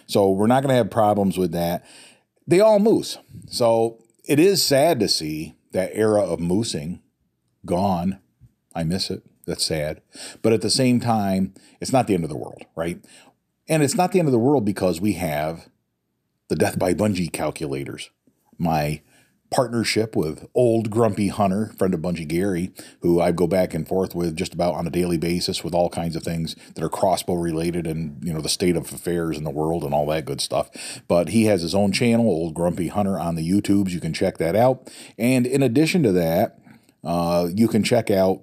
So 0.07 0.29
we're 0.29 0.47
not 0.47 0.61
going 0.61 0.69
to 0.69 0.75
have 0.75 0.91
problems 0.91 1.37
with 1.37 1.51
that 1.53 1.83
they 2.47 2.59
all 2.59 2.79
moose. 2.79 3.17
So 3.47 4.03
it 4.23 4.39
is 4.39 4.63
sad 4.63 4.99
to 4.99 5.07
see 5.07 5.55
that 5.71 5.91
era 5.93 6.21
of 6.23 6.39
moosing 6.39 7.01
gone. 7.65 8.19
I 8.73 8.83
miss 8.83 9.09
it. 9.09 9.23
That's 9.45 9.65
sad. 9.65 10.01
But 10.41 10.53
at 10.53 10.61
the 10.61 10.69
same 10.69 10.99
time, 10.99 11.53
it's 11.79 11.93
not 11.93 12.07
the 12.07 12.13
end 12.13 12.23
of 12.23 12.29
the 12.29 12.37
world, 12.37 12.65
right? 12.75 13.03
And 13.67 13.83
it's 13.83 13.95
not 13.95 14.11
the 14.11 14.19
end 14.19 14.27
of 14.27 14.31
the 14.31 14.39
world 14.39 14.65
because 14.65 14.99
we 14.99 15.13
have 15.13 15.69
the 16.47 16.55
death 16.55 16.77
by 16.77 16.93
bungee 16.93 17.31
calculators. 17.31 18.09
My 18.57 19.01
partnership 19.51 20.15
with 20.15 20.47
old 20.53 20.89
grumpy 20.89 21.27
hunter 21.27 21.71
friend 21.77 21.93
of 21.93 22.01
bungee 22.01 22.27
gary 22.27 22.71
who 23.01 23.21
i 23.21 23.31
go 23.31 23.47
back 23.47 23.73
and 23.73 23.87
forth 23.87 24.15
with 24.15 24.35
just 24.35 24.53
about 24.53 24.73
on 24.73 24.87
a 24.87 24.89
daily 24.89 25.17
basis 25.17 25.63
with 25.63 25.73
all 25.73 25.89
kinds 25.89 26.15
of 26.15 26.23
things 26.23 26.55
that 26.73 26.83
are 26.83 26.89
crossbow 26.89 27.35
related 27.35 27.85
and 27.87 28.23
you 28.23 28.33
know 28.33 28.41
the 28.41 28.49
state 28.49 28.75
of 28.75 28.91
affairs 28.91 29.37
in 29.37 29.43
the 29.43 29.49
world 29.49 29.83
and 29.83 29.93
all 29.93 30.05
that 30.07 30.25
good 30.25 30.41
stuff. 30.41 30.69
But 31.07 31.29
he 31.29 31.45
has 31.45 31.61
his 31.61 31.75
own 31.75 31.91
channel 31.91 32.25
old 32.25 32.53
grumpy 32.53 32.87
hunter 32.87 33.19
on 33.19 33.35
the 33.35 33.49
youtubes. 33.49 33.89
You 33.89 33.99
can 33.99 34.13
check 34.13 34.37
that 34.37 34.55
out. 34.55 34.91
And 35.17 35.45
in 35.45 35.63
addition 35.63 36.03
to 36.03 36.11
that 36.13 36.59
uh, 37.03 37.49
you 37.53 37.67
can 37.67 37.83
check 37.83 38.09
out 38.09 38.41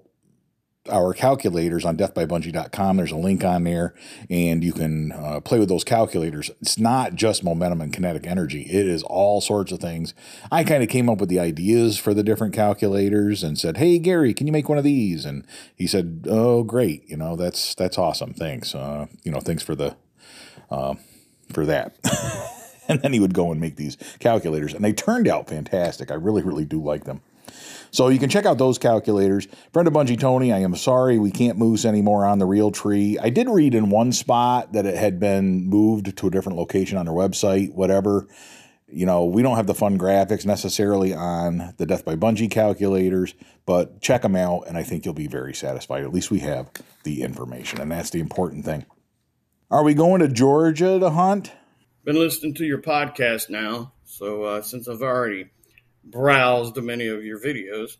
our 0.90 1.14
calculators 1.14 1.84
on 1.84 1.96
deathbybungee.com. 1.96 2.96
There's 2.96 3.12
a 3.12 3.16
link 3.16 3.44
on 3.44 3.64
there, 3.64 3.94
and 4.28 4.64
you 4.64 4.72
can 4.72 5.12
uh, 5.12 5.40
play 5.40 5.58
with 5.58 5.68
those 5.68 5.84
calculators. 5.84 6.50
It's 6.60 6.78
not 6.78 7.14
just 7.14 7.44
momentum 7.44 7.80
and 7.80 7.92
kinetic 7.92 8.26
energy, 8.26 8.62
it 8.62 8.86
is 8.86 9.02
all 9.04 9.40
sorts 9.40 9.70
of 9.72 9.80
things. 9.80 10.14
I 10.50 10.64
kind 10.64 10.82
of 10.82 10.88
came 10.88 11.08
up 11.08 11.18
with 11.18 11.28
the 11.28 11.38
ideas 11.40 11.98
for 11.98 12.14
the 12.14 12.22
different 12.22 12.54
calculators 12.54 13.42
and 13.42 13.58
said, 13.58 13.76
Hey, 13.76 13.98
Gary, 13.98 14.34
can 14.34 14.46
you 14.46 14.52
make 14.52 14.68
one 14.68 14.78
of 14.78 14.84
these? 14.84 15.24
And 15.24 15.46
he 15.76 15.86
said, 15.86 16.26
Oh, 16.28 16.62
great. 16.62 17.08
You 17.08 17.16
know, 17.16 17.36
that's 17.36 17.74
that's 17.74 17.98
awesome. 17.98 18.34
Thanks. 18.34 18.74
Uh, 18.74 19.06
you 19.22 19.30
know, 19.30 19.40
thanks 19.40 19.62
for 19.62 19.74
the 19.74 19.96
uh, 20.70 20.94
for 21.52 21.64
that. 21.66 21.96
and 22.88 23.00
then 23.02 23.12
he 23.12 23.20
would 23.20 23.34
go 23.34 23.52
and 23.52 23.60
make 23.60 23.76
these 23.76 23.96
calculators, 24.18 24.74
and 24.74 24.84
they 24.84 24.92
turned 24.92 25.28
out 25.28 25.48
fantastic. 25.48 26.10
I 26.10 26.14
really, 26.14 26.42
really 26.42 26.64
do 26.64 26.82
like 26.82 27.04
them. 27.04 27.22
So 27.92 28.08
you 28.08 28.18
can 28.18 28.30
check 28.30 28.46
out 28.46 28.56
those 28.56 28.78
calculators. 28.78 29.46
Friend 29.74 29.86
of 29.86 29.92
Bungee 29.92 30.18
Tony, 30.18 30.50
I 30.50 30.60
am 30.60 30.74
sorry 30.74 31.18
we 31.18 31.30
can't 31.30 31.58
moose 31.58 31.84
anymore 31.84 32.24
on 32.24 32.38
the 32.38 32.46
Realtree. 32.46 33.18
I 33.20 33.28
did 33.28 33.50
read 33.50 33.74
in 33.74 33.90
one 33.90 34.12
spot 34.12 34.72
that 34.72 34.86
it 34.86 34.96
had 34.96 35.20
been 35.20 35.66
moved 35.66 36.16
to 36.16 36.26
a 36.26 36.30
different 36.30 36.56
location 36.56 36.96
on 36.96 37.04
their 37.04 37.14
website, 37.14 37.74
whatever. 37.74 38.26
You 38.88 39.04
know, 39.04 39.26
we 39.26 39.42
don't 39.42 39.56
have 39.56 39.66
the 39.66 39.74
fun 39.74 39.98
graphics 39.98 40.46
necessarily 40.46 41.12
on 41.12 41.74
the 41.76 41.84
Death 41.84 42.02
by 42.02 42.16
Bungee 42.16 42.50
calculators, 42.50 43.34
but 43.66 44.00
check 44.00 44.22
them 44.22 44.36
out, 44.36 44.62
and 44.66 44.78
I 44.78 44.84
think 44.84 45.04
you'll 45.04 45.12
be 45.12 45.26
very 45.26 45.52
satisfied. 45.52 46.02
At 46.02 46.14
least 46.14 46.30
we 46.30 46.38
have 46.38 46.70
the 47.04 47.20
information, 47.20 47.78
and 47.78 47.92
that's 47.92 48.10
the 48.10 48.20
important 48.20 48.64
thing. 48.64 48.86
Are 49.70 49.84
we 49.84 49.92
going 49.92 50.20
to 50.20 50.28
Georgia 50.28 50.98
to 50.98 51.10
hunt? 51.10 51.52
Been 52.04 52.16
listening 52.16 52.54
to 52.54 52.64
your 52.64 52.80
podcast 52.80 53.50
now, 53.50 53.92
so 54.04 54.44
uh, 54.44 54.62
since 54.62 54.88
I've 54.88 55.02
already 55.02 55.50
browsed 56.04 56.76
many 56.76 57.08
of 57.08 57.24
your 57.24 57.40
videos. 57.40 57.96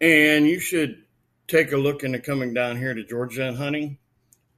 And 0.00 0.46
you 0.46 0.60
should 0.60 1.04
take 1.46 1.72
a 1.72 1.76
look 1.76 2.04
into 2.04 2.18
coming 2.18 2.54
down 2.54 2.76
here 2.76 2.94
to 2.94 3.04
Georgia 3.04 3.46
and 3.46 3.56
hunting. 3.56 3.98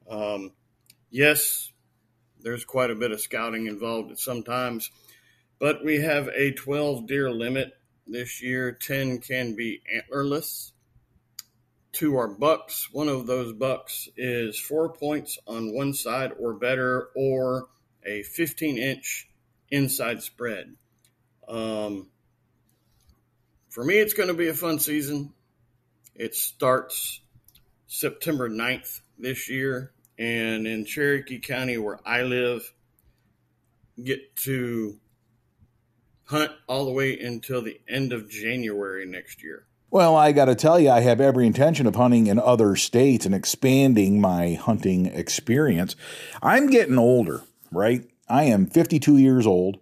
Um, 0.09 0.53
yes, 1.11 1.73
there's 2.41 2.65
quite 2.65 2.91
a 2.91 2.95
bit 2.95 3.13
of 3.13 3.21
scouting 3.21 3.67
involved 3.67 4.19
sometimes, 4.19 4.91
but 5.59 5.85
we 5.85 6.01
have 6.01 6.29
a 6.29 6.53
12 6.53 7.07
deer 7.07 7.31
limit 7.31 7.73
this 8.07 8.43
year. 8.43 8.73
10 8.73 9.19
can 9.19 9.57
be 9.57 9.83
antlerless. 9.93 10.73
Two 11.93 12.17
are 12.17 12.29
bucks. 12.29 12.89
One 12.93 13.09
of 13.09 13.27
those 13.27 13.53
bucks 13.53 14.09
is 14.17 14.59
four 14.59 14.93
points 14.93 15.39
on 15.47 15.75
one 15.75 15.93
side 15.93 16.33
or 16.39 16.55
better, 16.55 17.09
or 17.15 17.69
a 18.05 18.23
15 18.23 18.79
inch 18.79 19.29
inside 19.71 20.23
spread. 20.23 20.77
Um, 21.49 22.09
for 23.69 23.85
me, 23.85 23.99
it's 23.99 24.15
going 24.15 24.29
to 24.29 24.35
be 24.35 24.49
a 24.49 24.55
fun 24.55 24.79
season. 24.79 25.33
It 26.15 26.35
starts 26.35 27.21
September 27.87 28.49
9th 28.49 29.01
this 29.19 29.49
year, 29.49 29.93
and 30.19 30.67
in 30.67 30.85
Cherokee 30.85 31.39
County, 31.39 31.79
where 31.79 31.99
I 32.07 32.23
live, 32.23 32.73
get 34.03 34.37
to 34.37 34.99
hunt 36.25 36.53
all 36.67 36.85
the 36.85 36.93
way 36.93 37.19
until 37.19 37.63
the 37.63 37.81
end 37.89 38.13
of 38.13 38.29
January 38.29 39.07
next 39.07 39.43
year. 39.43 39.67
Well, 39.91 40.17
I 40.17 40.33
got 40.33 40.47
to 40.47 40.55
tell 40.55 40.81
you, 40.81 40.89
I 40.91 41.01
have 41.01 41.21
every 41.21 41.47
intention 41.47 41.87
of 41.87 41.97
hunting 41.97 42.27
in 42.27 42.39
other 42.39 42.77
states 42.77 43.27
and 43.27 43.35
expanding 43.35 44.23
my 44.23 44.55
hunting 44.55 45.05
experience. 45.05 45.97
I'm 46.43 46.69
getting 46.69 46.97
older, 46.97 47.43
right? 47.71 48.03
I 48.27 48.45
am 48.45 48.67
52 48.67 49.19
years 49.19 49.47
old, 49.47 49.81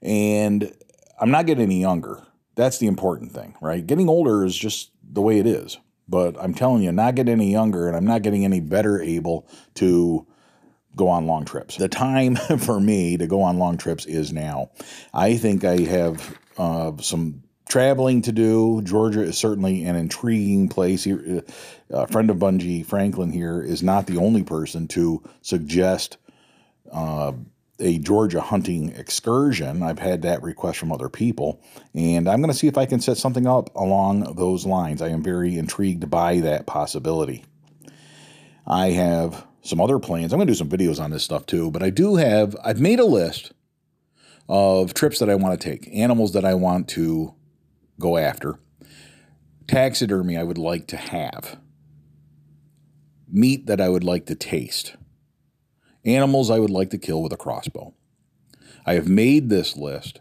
and 0.00 0.72
I'm 1.20 1.30
not 1.30 1.46
getting 1.46 1.64
any 1.64 1.80
younger. 1.80 2.22
That's 2.56 2.78
the 2.78 2.86
important 2.86 3.32
thing, 3.32 3.54
right? 3.60 3.86
Getting 3.86 4.08
older 4.08 4.44
is 4.44 4.56
just 4.56 4.90
the 5.02 5.22
way 5.22 5.38
it 5.38 5.46
is. 5.46 5.78
But 6.08 6.36
I'm 6.40 6.54
telling 6.54 6.82
you, 6.82 6.90
not 6.90 7.14
getting 7.14 7.32
any 7.32 7.52
younger 7.52 7.86
and 7.86 7.96
I'm 7.96 8.06
not 8.06 8.22
getting 8.22 8.44
any 8.44 8.60
better 8.60 9.00
able 9.00 9.46
to 9.74 10.26
go 10.96 11.08
on 11.08 11.26
long 11.26 11.44
trips. 11.44 11.76
The 11.76 11.88
time 11.88 12.34
for 12.58 12.80
me 12.80 13.16
to 13.16 13.26
go 13.26 13.42
on 13.42 13.58
long 13.58 13.76
trips 13.76 14.06
is 14.06 14.32
now. 14.32 14.70
I 15.14 15.36
think 15.36 15.64
I 15.64 15.80
have 15.82 16.36
uh, 16.58 16.92
some 17.00 17.44
traveling 17.68 18.22
to 18.22 18.32
do. 18.32 18.82
Georgia 18.82 19.22
is 19.22 19.38
certainly 19.38 19.84
an 19.84 19.94
intriguing 19.94 20.68
place. 20.68 21.06
Uh, 21.06 21.42
a 21.90 22.06
friend 22.08 22.28
of 22.30 22.38
Bungee, 22.38 22.84
Franklin, 22.84 23.30
here 23.30 23.62
is 23.62 23.82
not 23.82 24.06
the 24.06 24.16
only 24.16 24.42
person 24.42 24.88
to 24.88 25.22
suggest 25.42 26.16
uh, 26.92 27.32
a 27.80 27.98
Georgia 27.98 28.40
hunting 28.40 28.90
excursion. 28.90 29.82
I've 29.82 29.98
had 29.98 30.22
that 30.22 30.42
request 30.42 30.78
from 30.78 30.92
other 30.92 31.08
people, 31.08 31.62
and 31.94 32.28
I'm 32.28 32.40
going 32.40 32.52
to 32.52 32.56
see 32.56 32.68
if 32.68 32.78
I 32.78 32.86
can 32.86 33.00
set 33.00 33.16
something 33.16 33.46
up 33.46 33.74
along 33.74 34.34
those 34.36 34.66
lines. 34.66 35.02
I 35.02 35.08
am 35.08 35.22
very 35.22 35.56
intrigued 35.58 36.10
by 36.10 36.40
that 36.40 36.66
possibility. 36.66 37.44
I 38.66 38.90
have 38.90 39.46
some 39.62 39.80
other 39.80 39.98
plans. 39.98 40.32
I'm 40.32 40.38
going 40.38 40.46
to 40.46 40.52
do 40.52 40.56
some 40.56 40.68
videos 40.68 41.00
on 41.00 41.10
this 41.10 41.24
stuff 41.24 41.46
too, 41.46 41.70
but 41.70 41.82
I 41.82 41.90
do 41.90 42.16
have, 42.16 42.56
I've 42.64 42.80
made 42.80 43.00
a 43.00 43.04
list 43.04 43.52
of 44.48 44.94
trips 44.94 45.18
that 45.18 45.30
I 45.30 45.34
want 45.34 45.60
to 45.60 45.70
take, 45.70 45.88
animals 45.92 46.32
that 46.32 46.44
I 46.44 46.54
want 46.54 46.88
to 46.90 47.34
go 47.98 48.16
after, 48.16 48.58
taxidermy 49.66 50.36
I 50.36 50.42
would 50.42 50.58
like 50.58 50.86
to 50.88 50.96
have, 50.96 51.58
meat 53.28 53.66
that 53.66 53.80
I 53.80 53.88
would 53.88 54.04
like 54.04 54.26
to 54.26 54.34
taste 54.34 54.96
animals 56.04 56.50
I 56.50 56.58
would 56.58 56.70
like 56.70 56.90
to 56.90 56.98
kill 56.98 57.22
with 57.22 57.32
a 57.32 57.36
crossbow. 57.36 57.94
I 58.86 58.94
have 58.94 59.08
made 59.08 59.50
this 59.50 59.76
list 59.76 60.20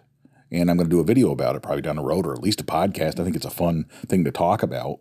and 0.52 0.70
I'm 0.70 0.78
going 0.78 0.90
to 0.90 0.96
do 0.96 1.00
a 1.00 1.06
video 1.06 1.32
about 1.32 1.56
it 1.56 1.62
probably 1.62 1.82
down 1.82 1.96
the 1.96 2.04
road 2.04 2.26
or 2.26 2.34
at 2.34 2.42
least 2.42 2.62
a 2.62 2.66
podcast. 2.66 3.20
I 3.20 3.24
think 3.24 3.36
it's 3.36 3.46
a 3.46 3.52
fun 3.52 3.86
thing 4.08 4.24
to 4.24 4.32
talk 4.32 4.64
about. 4.64 5.00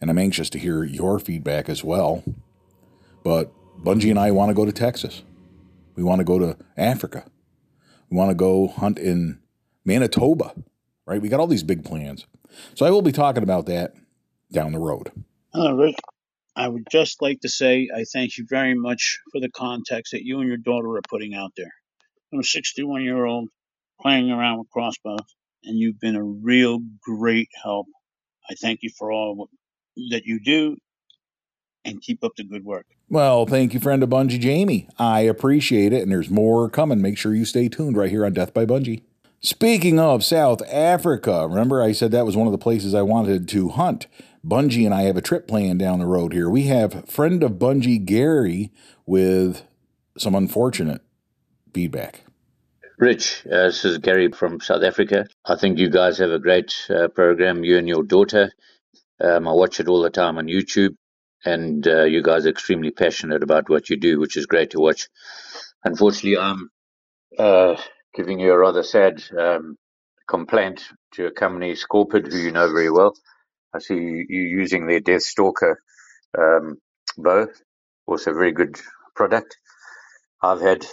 And 0.00 0.10
I'm 0.10 0.18
anxious 0.18 0.50
to 0.50 0.58
hear 0.58 0.82
your 0.82 1.18
feedback 1.18 1.68
as 1.68 1.84
well. 1.84 2.24
But 3.22 3.52
Bungee 3.82 4.10
and 4.10 4.18
I 4.18 4.30
want 4.30 4.50
to 4.50 4.54
go 4.54 4.64
to 4.64 4.72
Texas. 4.72 5.22
We 5.94 6.02
want 6.02 6.20
to 6.20 6.24
go 6.24 6.38
to 6.38 6.56
Africa. 6.76 7.24
We 8.08 8.16
want 8.16 8.30
to 8.30 8.34
go 8.34 8.68
hunt 8.68 8.98
in 8.98 9.38
Manitoba, 9.84 10.54
right? 11.06 11.20
We 11.20 11.28
got 11.28 11.40
all 11.40 11.46
these 11.46 11.62
big 11.62 11.84
plans. 11.84 12.26
So 12.74 12.86
I 12.86 12.90
will 12.90 13.02
be 13.02 13.12
talking 13.12 13.42
about 13.42 13.66
that 13.66 13.94
down 14.50 14.72
the 14.72 14.78
road. 14.78 15.12
Hello, 15.52 15.76
Rick. 15.76 15.96
I 16.56 16.68
would 16.68 16.86
just 16.90 17.22
like 17.22 17.40
to 17.40 17.48
say 17.48 17.88
I 17.94 18.04
thank 18.04 18.36
you 18.38 18.46
very 18.48 18.74
much 18.74 19.20
for 19.32 19.40
the 19.40 19.50
context 19.50 20.12
that 20.12 20.24
you 20.24 20.40
and 20.40 20.48
your 20.48 20.56
daughter 20.56 20.96
are 20.96 21.02
putting 21.08 21.34
out 21.34 21.52
there. 21.56 21.72
I'm 22.32 22.40
a 22.40 22.44
61 22.44 23.02
year 23.02 23.24
old 23.24 23.48
playing 24.00 24.30
around 24.30 24.58
with 24.58 24.70
crossbows, 24.70 25.34
and 25.64 25.78
you've 25.78 26.00
been 26.00 26.16
a 26.16 26.22
real 26.22 26.80
great 27.02 27.48
help. 27.62 27.86
I 28.48 28.54
thank 28.54 28.80
you 28.82 28.90
for 28.96 29.12
all 29.12 29.48
that 30.10 30.24
you 30.24 30.40
do 30.40 30.76
and 31.84 32.00
keep 32.00 32.22
up 32.24 32.32
the 32.36 32.44
good 32.44 32.64
work. 32.64 32.86
Well, 33.08 33.46
thank 33.46 33.74
you, 33.74 33.80
friend 33.80 34.02
of 34.02 34.10
Bungee 34.10 34.38
Jamie. 34.38 34.88
I 34.98 35.20
appreciate 35.20 35.92
it, 35.92 36.02
and 36.02 36.12
there's 36.12 36.30
more 36.30 36.68
coming. 36.68 37.00
Make 37.00 37.18
sure 37.18 37.34
you 37.34 37.44
stay 37.44 37.68
tuned 37.68 37.96
right 37.96 38.10
here 38.10 38.24
on 38.24 38.32
Death 38.32 38.54
by 38.54 38.66
Bungee. 38.66 39.02
Speaking 39.40 39.98
of 39.98 40.22
South 40.22 40.60
Africa, 40.70 41.46
remember 41.48 41.82
I 41.82 41.92
said 41.92 42.10
that 42.10 42.26
was 42.26 42.36
one 42.36 42.46
of 42.46 42.52
the 42.52 42.58
places 42.58 42.94
I 42.94 43.02
wanted 43.02 43.48
to 43.48 43.70
hunt. 43.70 44.06
Bungee 44.44 44.86
and 44.86 44.94
I 44.94 45.02
have 45.02 45.16
a 45.16 45.22
trip 45.22 45.46
planned 45.46 45.78
down 45.78 45.98
the 45.98 46.06
road 46.06 46.32
here. 46.32 46.48
We 46.48 46.64
have 46.64 47.08
friend 47.08 47.42
of 47.42 47.52
Bungee 47.52 48.04
Gary 48.04 48.72
with 49.04 49.62
some 50.16 50.34
unfortunate 50.34 51.02
feedback. 51.74 52.24
Rich, 52.98 53.46
uh, 53.46 53.66
this 53.66 53.84
is 53.84 53.98
Gary 53.98 54.30
from 54.32 54.60
South 54.60 54.82
Africa. 54.82 55.26
I 55.44 55.56
think 55.56 55.78
you 55.78 55.88
guys 55.88 56.18
have 56.18 56.30
a 56.30 56.38
great 56.38 56.74
uh, 56.90 57.08
program, 57.08 57.64
you 57.64 57.78
and 57.78 57.88
your 57.88 58.02
daughter. 58.02 58.52
Um, 59.22 59.46
I 59.46 59.52
watch 59.52 59.80
it 59.80 59.88
all 59.88 60.02
the 60.02 60.10
time 60.10 60.38
on 60.38 60.46
YouTube, 60.46 60.96
and 61.44 61.86
uh, 61.86 62.04
you 62.04 62.22
guys 62.22 62.46
are 62.46 62.50
extremely 62.50 62.90
passionate 62.90 63.42
about 63.42 63.68
what 63.68 63.88
you 63.90 63.96
do, 63.96 64.18
which 64.18 64.36
is 64.36 64.46
great 64.46 64.70
to 64.70 64.80
watch. 64.80 65.08
Unfortunately, 65.84 66.38
I'm 66.38 66.70
uh, 67.38 67.76
giving 68.14 68.40
you 68.40 68.52
a 68.52 68.58
rather 68.58 68.82
sad 68.82 69.22
um, 69.38 69.76
complaint 70.26 70.84
to 71.12 71.26
a 71.26 71.30
company, 71.30 71.74
Scorpyd, 71.74 72.30
who 72.30 72.38
you 72.38 72.52
know 72.52 72.70
very 72.72 72.90
well. 72.90 73.14
I 73.74 73.80
see 73.80 73.96
you, 73.96 74.26
using 74.28 74.86
their 74.86 75.00
Death 75.00 75.22
Stalker 75.22 75.82
um, 76.38 76.78
bow, 77.18 77.48
also 78.06 78.32
a 78.32 78.34
very 78.34 78.52
good 78.52 78.76
product. 79.16 79.58
I've 80.42 80.60
had 80.62 80.86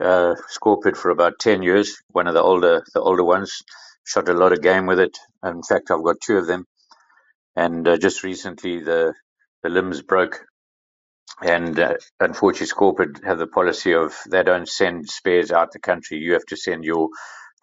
uh, 0.00 0.36
Scorpyd 0.58 0.96
for 0.96 1.10
about 1.10 1.38
ten 1.40 1.62
years. 1.62 1.98
One 2.10 2.28
of 2.28 2.34
the 2.34 2.42
older 2.42 2.84
the 2.94 3.00
older 3.02 3.24
ones. 3.24 3.62
Shot 4.06 4.28
a 4.28 4.34
lot 4.34 4.52
of 4.52 4.62
game 4.62 4.86
with 4.86 5.00
it. 5.00 5.18
In 5.44 5.62
fact, 5.62 5.90
I've 5.90 6.04
got 6.04 6.20
two 6.24 6.38
of 6.38 6.46
them. 6.46 6.66
And 7.56 7.88
uh, 7.88 7.98
just 7.98 8.24
recently, 8.24 8.80
the 8.80 9.14
the 9.62 9.70
limbs 9.70 10.02
broke 10.02 10.40
and 11.42 11.78
uh, 11.78 11.94
unfortunately, 12.20 12.66
Scorpyd 12.68 13.24
have 13.24 13.38
the 13.38 13.46
policy 13.46 13.94
of 13.94 14.16
they 14.28 14.42
don't 14.42 14.68
send 14.68 15.08
spares 15.08 15.52
out 15.52 15.72
the 15.72 15.78
country. 15.78 16.18
You 16.18 16.32
have 16.34 16.46
to 16.46 16.56
send 16.56 16.84
your 16.84 17.10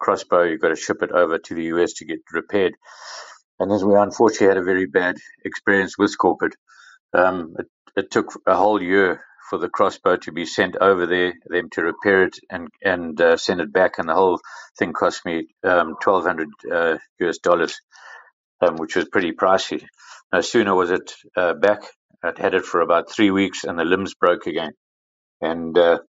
crossbow. 0.00 0.44
You've 0.44 0.62
got 0.62 0.70
to 0.70 0.76
ship 0.76 1.02
it 1.02 1.12
over 1.12 1.38
to 1.38 1.54
the 1.54 1.64
US 1.76 1.94
to 1.94 2.06
get 2.06 2.20
repaired. 2.32 2.74
And 3.60 3.72
as 3.72 3.84
we 3.84 3.94
unfortunately 3.96 4.48
had 4.48 4.58
a 4.58 4.64
very 4.64 4.86
bad 4.86 5.16
experience 5.44 5.98
with 5.98 6.16
Scorpyd, 6.16 6.52
um, 7.14 7.56
it, 7.58 7.66
it 7.96 8.10
took 8.10 8.40
a 8.46 8.56
whole 8.56 8.82
year 8.82 9.22
for 9.50 9.58
the 9.58 9.68
crossbow 9.68 10.16
to 10.16 10.32
be 10.32 10.46
sent 10.46 10.76
over 10.76 11.06
there, 11.06 11.34
them 11.46 11.70
to 11.72 11.82
repair 11.82 12.24
it 12.24 12.38
and 12.50 12.68
and 12.84 13.20
uh, 13.20 13.36
send 13.36 13.60
it 13.60 13.72
back, 13.72 13.98
and 13.98 14.08
the 14.08 14.14
whole 14.14 14.40
thing 14.78 14.92
cost 14.92 15.24
me 15.26 15.48
um, 15.64 15.96
twelve 16.02 16.24
hundred 16.24 16.48
uh, 16.72 16.98
US 17.20 17.38
dollars, 17.38 17.80
um, 18.60 18.76
which 18.76 18.96
was 18.96 19.08
pretty 19.08 19.32
pricey. 19.32 19.84
No 20.32 20.40
sooner 20.42 20.74
was 20.74 20.90
it 20.90 21.12
uh, 21.36 21.54
back, 21.54 21.82
I'd 22.24 22.38
had 22.38 22.54
it 22.54 22.64
for 22.66 22.80
about 22.82 23.10
three 23.12 23.30
weeks, 23.30 23.64
and 23.64 23.78
the 23.78 23.84
limbs 23.84 24.14
broke 24.14 24.46
again. 24.46 24.72
And 25.42 25.78
uh, 25.78 26.00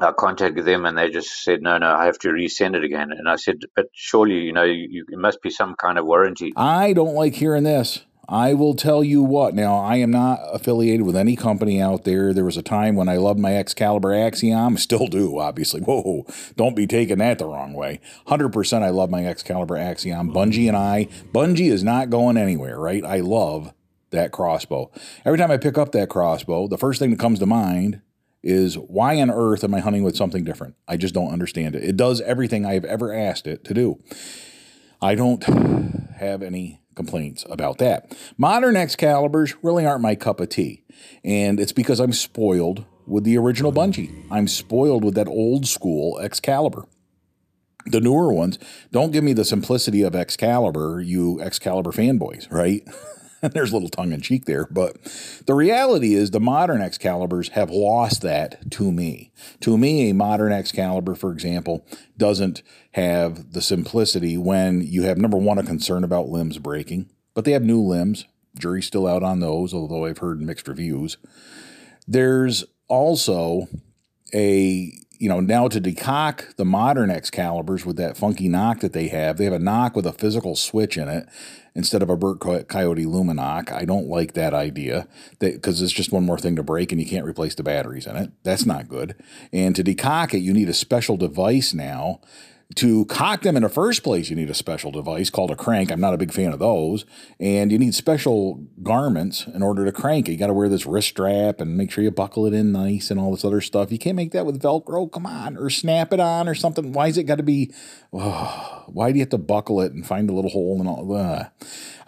I 0.00 0.12
contacted 0.12 0.64
them, 0.64 0.86
and 0.86 0.96
they 0.96 1.10
just 1.10 1.42
said, 1.42 1.62
"No, 1.62 1.78
no, 1.78 1.92
I 1.94 2.06
have 2.06 2.18
to 2.20 2.28
resend 2.28 2.76
it 2.76 2.84
again." 2.84 3.10
And 3.10 3.28
I 3.28 3.36
said, 3.36 3.62
"But 3.74 3.86
surely, 3.92 4.40
you 4.40 4.52
know, 4.52 4.64
you, 4.64 5.04
it 5.10 5.18
must 5.18 5.42
be 5.42 5.50
some 5.50 5.74
kind 5.74 5.98
of 5.98 6.06
warranty." 6.06 6.52
I 6.56 6.92
don't 6.92 7.14
like 7.14 7.34
hearing 7.34 7.64
this. 7.64 8.04
I 8.28 8.52
will 8.52 8.74
tell 8.74 9.02
you 9.02 9.22
what. 9.22 9.54
Now, 9.54 9.78
I 9.78 9.96
am 9.96 10.10
not 10.10 10.40
affiliated 10.52 11.06
with 11.06 11.16
any 11.16 11.34
company 11.34 11.80
out 11.80 12.04
there. 12.04 12.34
There 12.34 12.44
was 12.44 12.58
a 12.58 12.62
time 12.62 12.94
when 12.94 13.08
I 13.08 13.16
loved 13.16 13.40
my 13.40 13.56
Excalibur 13.56 14.12
Axiom, 14.12 14.76
still 14.78 15.06
do, 15.06 15.38
obviously. 15.38 15.80
Whoa, 15.80 16.26
don't 16.54 16.76
be 16.76 16.86
taking 16.86 17.18
that 17.18 17.38
the 17.38 17.46
wrong 17.46 17.72
way. 17.72 18.00
100% 18.26 18.82
I 18.82 18.90
love 18.90 19.08
my 19.08 19.24
Excalibur 19.24 19.78
Axiom. 19.78 20.32
Bungee 20.32 20.68
and 20.68 20.76
I, 20.76 21.08
Bungee 21.32 21.72
is 21.72 21.82
not 21.82 22.10
going 22.10 22.36
anywhere, 22.36 22.78
right? 22.78 23.04
I 23.04 23.20
love 23.20 23.72
that 24.10 24.30
crossbow. 24.30 24.90
Every 25.24 25.38
time 25.38 25.50
I 25.50 25.56
pick 25.56 25.78
up 25.78 25.92
that 25.92 26.10
crossbow, 26.10 26.68
the 26.68 26.78
first 26.78 26.98
thing 26.98 27.10
that 27.10 27.18
comes 27.18 27.38
to 27.38 27.46
mind 27.46 28.02
is 28.42 28.76
why 28.76 29.20
on 29.20 29.30
earth 29.30 29.64
am 29.64 29.74
I 29.74 29.80
hunting 29.80 30.02
with 30.02 30.16
something 30.16 30.44
different? 30.44 30.76
I 30.86 30.96
just 30.96 31.14
don't 31.14 31.32
understand 31.32 31.74
it. 31.74 31.84
It 31.84 31.96
does 31.96 32.20
everything 32.20 32.64
I 32.64 32.74
have 32.74 32.84
ever 32.84 33.12
asked 33.12 33.46
it 33.46 33.64
to 33.64 33.74
do. 33.74 34.02
I 35.00 35.14
don't 35.14 35.42
have 36.16 36.42
any 36.42 36.82
complaints 36.94 37.44
about 37.48 37.78
that. 37.78 38.16
Modern 38.36 38.74
Excaliburs 38.74 39.54
really 39.62 39.86
aren't 39.86 40.02
my 40.02 40.14
cup 40.14 40.40
of 40.40 40.48
tea, 40.48 40.84
and 41.24 41.60
it's 41.60 41.72
because 41.72 42.00
I'm 42.00 42.12
spoiled 42.12 42.84
with 43.06 43.24
the 43.24 43.38
original 43.38 43.72
Bungee. 43.72 44.26
I'm 44.30 44.48
spoiled 44.48 45.04
with 45.04 45.14
that 45.14 45.28
old 45.28 45.66
school 45.66 46.18
Excalibur. 46.18 46.84
The 47.86 48.00
newer 48.00 48.32
ones 48.32 48.58
don't 48.92 49.12
give 49.12 49.24
me 49.24 49.32
the 49.32 49.44
simplicity 49.44 50.02
of 50.02 50.14
Excalibur, 50.14 51.00
you 51.00 51.40
Excalibur 51.40 51.92
fanboys, 51.92 52.50
right? 52.50 52.82
There's 53.52 53.70
a 53.70 53.74
little 53.74 53.88
tongue 53.88 54.12
in 54.12 54.20
cheek 54.20 54.46
there, 54.46 54.66
but 54.70 54.96
the 55.46 55.54
reality 55.54 56.14
is 56.14 56.30
the 56.30 56.40
modern 56.40 56.80
Excaliburs 56.80 57.50
have 57.50 57.70
lost 57.70 58.22
that 58.22 58.70
to 58.72 58.90
me. 58.90 59.30
To 59.60 59.78
me, 59.78 60.10
a 60.10 60.14
modern 60.14 60.52
Excalibur, 60.52 61.14
for 61.14 61.32
example, 61.32 61.86
doesn't 62.16 62.62
have 62.92 63.52
the 63.52 63.62
simplicity 63.62 64.36
when 64.36 64.80
you 64.80 65.02
have 65.04 65.18
number 65.18 65.36
one, 65.36 65.58
a 65.58 65.62
concern 65.62 66.02
about 66.02 66.28
limbs 66.28 66.58
breaking, 66.58 67.10
but 67.34 67.44
they 67.44 67.52
have 67.52 67.62
new 67.62 67.80
limbs. 67.80 68.26
Jury's 68.58 68.86
still 68.86 69.06
out 69.06 69.22
on 69.22 69.40
those, 69.40 69.72
although 69.72 70.04
I've 70.04 70.18
heard 70.18 70.40
mixed 70.40 70.66
reviews. 70.66 71.16
There's 72.08 72.64
also 72.88 73.68
a 74.34 74.92
you 75.18 75.28
know, 75.28 75.40
now 75.40 75.68
to 75.68 75.80
decock 75.80 76.54
the 76.56 76.64
modern 76.64 77.10
Excaliburs 77.10 77.84
with 77.84 77.96
that 77.96 78.16
funky 78.16 78.48
nock 78.48 78.80
that 78.80 78.92
they 78.92 79.08
have, 79.08 79.36
they 79.36 79.44
have 79.44 79.52
a 79.52 79.58
nock 79.58 79.96
with 79.96 80.06
a 80.06 80.12
physical 80.12 80.54
switch 80.54 80.96
in 80.96 81.08
it 81.08 81.28
instead 81.74 82.02
of 82.02 82.10
a 82.10 82.16
Burt 82.16 82.40
Coyote 82.40 83.04
Lumenok. 83.04 83.72
I 83.72 83.84
don't 83.84 84.08
like 84.08 84.32
that 84.34 84.54
idea 84.54 85.06
because 85.38 85.82
it's 85.82 85.92
just 85.92 86.12
one 86.12 86.24
more 86.24 86.38
thing 86.38 86.56
to 86.56 86.62
break 86.62 86.92
and 86.92 87.00
you 87.00 87.06
can't 87.06 87.26
replace 87.26 87.54
the 87.54 87.62
batteries 87.62 88.06
in 88.06 88.16
it. 88.16 88.30
That's 88.42 88.66
not 88.66 88.88
good. 88.88 89.14
And 89.52 89.74
to 89.76 89.84
decock 89.84 90.34
it, 90.34 90.38
you 90.38 90.52
need 90.52 90.68
a 90.68 90.74
special 90.74 91.16
device 91.16 91.74
now 91.74 92.20
to 92.76 93.06
cock 93.06 93.42
them 93.42 93.56
in 93.56 93.62
the 93.62 93.68
first 93.68 94.02
place, 94.02 94.28
you 94.28 94.36
need 94.36 94.50
a 94.50 94.54
special 94.54 94.90
device 94.90 95.30
called 95.30 95.50
a 95.50 95.56
crank. 95.56 95.90
I'm 95.90 96.00
not 96.00 96.12
a 96.12 96.18
big 96.18 96.32
fan 96.32 96.52
of 96.52 96.58
those. 96.58 97.06
And 97.40 97.72
you 97.72 97.78
need 97.78 97.94
special 97.94 98.62
garments 98.82 99.46
in 99.46 99.62
order 99.62 99.86
to 99.86 99.92
crank 99.92 100.28
it. 100.28 100.32
You 100.32 100.38
got 100.38 100.48
to 100.48 100.52
wear 100.52 100.68
this 100.68 100.84
wrist 100.84 101.08
strap 101.08 101.60
and 101.60 101.76
make 101.76 101.90
sure 101.90 102.04
you 102.04 102.10
buckle 102.10 102.46
it 102.46 102.52
in 102.52 102.70
nice 102.70 103.10
and 103.10 103.18
all 103.18 103.30
this 103.30 103.44
other 103.44 103.62
stuff. 103.62 103.90
You 103.90 103.98
can't 103.98 104.16
make 104.16 104.32
that 104.32 104.44
with 104.44 104.62
Velcro. 104.62 105.10
Come 105.10 105.24
on. 105.24 105.56
Or 105.56 105.70
snap 105.70 106.12
it 106.12 106.20
on 106.20 106.46
or 106.46 106.54
something. 106.54 106.92
Why 106.92 107.08
is 107.08 107.16
it 107.16 107.24
got 107.24 107.36
to 107.36 107.42
be, 107.42 107.72
oh, 108.12 108.84
why 108.86 109.12
do 109.12 109.18
you 109.18 109.22
have 109.22 109.30
to 109.30 109.38
buckle 109.38 109.80
it 109.80 109.92
and 109.92 110.06
find 110.06 110.28
a 110.28 110.34
little 110.34 110.50
hole 110.50 110.78
and 110.78 110.88
all? 110.88 111.16
Uh. 111.16 111.46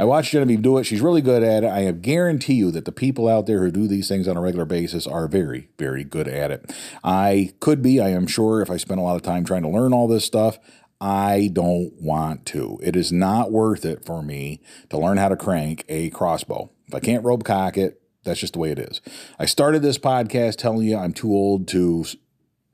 I 0.01 0.05
watched 0.05 0.33
Genevieve 0.33 0.63
do 0.63 0.79
it. 0.79 0.85
She's 0.85 1.03
really 1.03 1.21
good 1.21 1.43
at 1.43 1.63
it. 1.63 1.69
I 1.69 1.91
guarantee 1.93 2.55
you 2.55 2.71
that 2.71 2.87
the 2.87 2.93
people 2.93 3.29
out 3.29 3.45
there 3.45 3.61
who 3.61 3.71
do 3.71 3.87
these 3.87 4.09
things 4.09 4.27
on 4.27 4.35
a 4.35 4.41
regular 4.41 4.65
basis 4.65 5.07
are 5.07 5.29
very, 5.29 5.69
very 5.79 6.05
good 6.05 6.27
at 6.27 6.51
it. 6.51 6.73
I 7.05 7.53
could 7.61 7.83
be, 7.83 8.01
I 8.01 8.09
am 8.09 8.27
sure, 8.27 8.63
if 8.63 8.71
I 8.71 8.79
spent 8.79 8.99
a 8.99 9.03
lot 9.03 9.17
of 9.17 9.23
time 9.23 9.45
trying 9.45 9.61
to 9.61 9.69
learn 9.69 9.93
all 9.93 10.09
this 10.09 10.25
stuff. 10.25 10.50
I 11.01 11.51
don't 11.53 11.93
want 12.01 12.45
to. 12.47 12.79
It 12.83 12.95
is 12.97 13.11
not 13.11 13.51
worth 13.51 13.85
it 13.85 14.05
for 14.05 14.23
me 14.23 14.61
to 14.91 14.99
learn 14.99 15.17
how 15.17 15.29
to 15.29 15.37
crank 15.37 15.85
a 15.89 16.11
crossbow. 16.11 16.71
If 16.89 16.95
I 16.95 17.01
can't 17.01 17.25
rope 17.25 17.45
cock 17.45 17.79
it, 17.79 18.01
that's 18.25 18.41
just 18.41 18.53
the 18.53 18.59
way 18.59 18.71
it 18.71 18.79
is. 18.79 19.01
I 19.39 19.47
started 19.47 19.83
this 19.83 19.99
podcast 19.99 20.57
telling 20.57 20.87
you 20.87 20.97
I'm 20.97 21.15
too 21.15 21.33
old 21.33 21.69
to, 21.69 22.05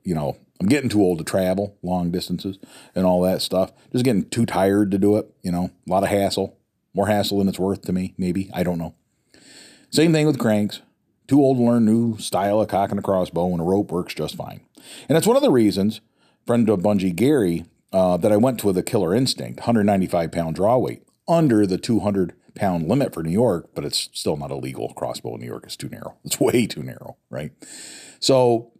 you 0.03 0.13
know, 0.13 0.37
I'm 0.59 0.67
getting 0.67 0.89
too 0.89 1.01
old 1.01 1.19
to 1.19 1.23
travel 1.23 1.77
long 1.81 2.11
distances 2.11 2.57
and 2.95 3.05
all 3.05 3.21
that 3.21 3.41
stuff. 3.41 3.71
Just 3.91 4.03
getting 4.03 4.27
too 4.29 4.45
tired 4.45 4.91
to 4.91 4.97
do 4.97 5.15
it, 5.17 5.33
you 5.41 5.51
know, 5.51 5.71
a 5.87 5.89
lot 5.89 6.03
of 6.03 6.09
hassle. 6.09 6.57
More 6.93 7.07
hassle 7.07 7.37
than 7.37 7.47
it's 7.47 7.59
worth 7.59 7.83
to 7.83 7.93
me, 7.93 8.15
maybe. 8.17 8.49
I 8.53 8.63
don't 8.63 8.79
know. 8.79 8.95
Same 9.91 10.11
thing 10.11 10.25
with 10.25 10.39
cranks. 10.39 10.81
Too 11.27 11.39
old 11.39 11.57
to 11.57 11.63
learn 11.63 11.85
new 11.85 12.17
style 12.17 12.59
of 12.59 12.69
cocking 12.69 12.97
a 12.97 13.01
crossbow, 13.01 13.51
and 13.51 13.61
a 13.61 13.63
rope 13.63 13.91
works 13.91 14.13
just 14.13 14.35
fine. 14.35 14.61
And 15.07 15.15
that's 15.15 15.27
one 15.27 15.35
of 15.35 15.43
the 15.43 15.51
reasons, 15.51 16.01
friend 16.47 16.69
of 16.69 16.79
Bungee 16.79 17.15
Gary, 17.15 17.65
uh, 17.93 18.17
that 18.17 18.31
I 18.31 18.37
went 18.37 18.59
to 18.61 18.67
with 18.67 18.77
a 18.77 18.83
Killer 18.83 19.13
Instinct, 19.13 19.59
195 19.59 20.31
pound 20.31 20.55
draw 20.55 20.77
weight, 20.77 21.03
under 21.27 21.67
the 21.67 21.77
200 21.77 22.33
pound 22.55 22.87
limit 22.87 23.13
for 23.13 23.21
New 23.21 23.31
York, 23.31 23.69
but 23.75 23.85
it's 23.85 24.09
still 24.13 24.37
not 24.37 24.51
a 24.51 24.55
legal 24.55 24.93
crossbow 24.93 25.35
in 25.35 25.41
New 25.41 25.47
York. 25.47 25.63
It's 25.65 25.75
too 25.75 25.89
narrow. 25.89 26.17
It's 26.25 26.39
way 26.39 26.65
too 26.65 26.83
narrow, 26.83 27.17
right? 27.29 27.51
So 28.19 28.71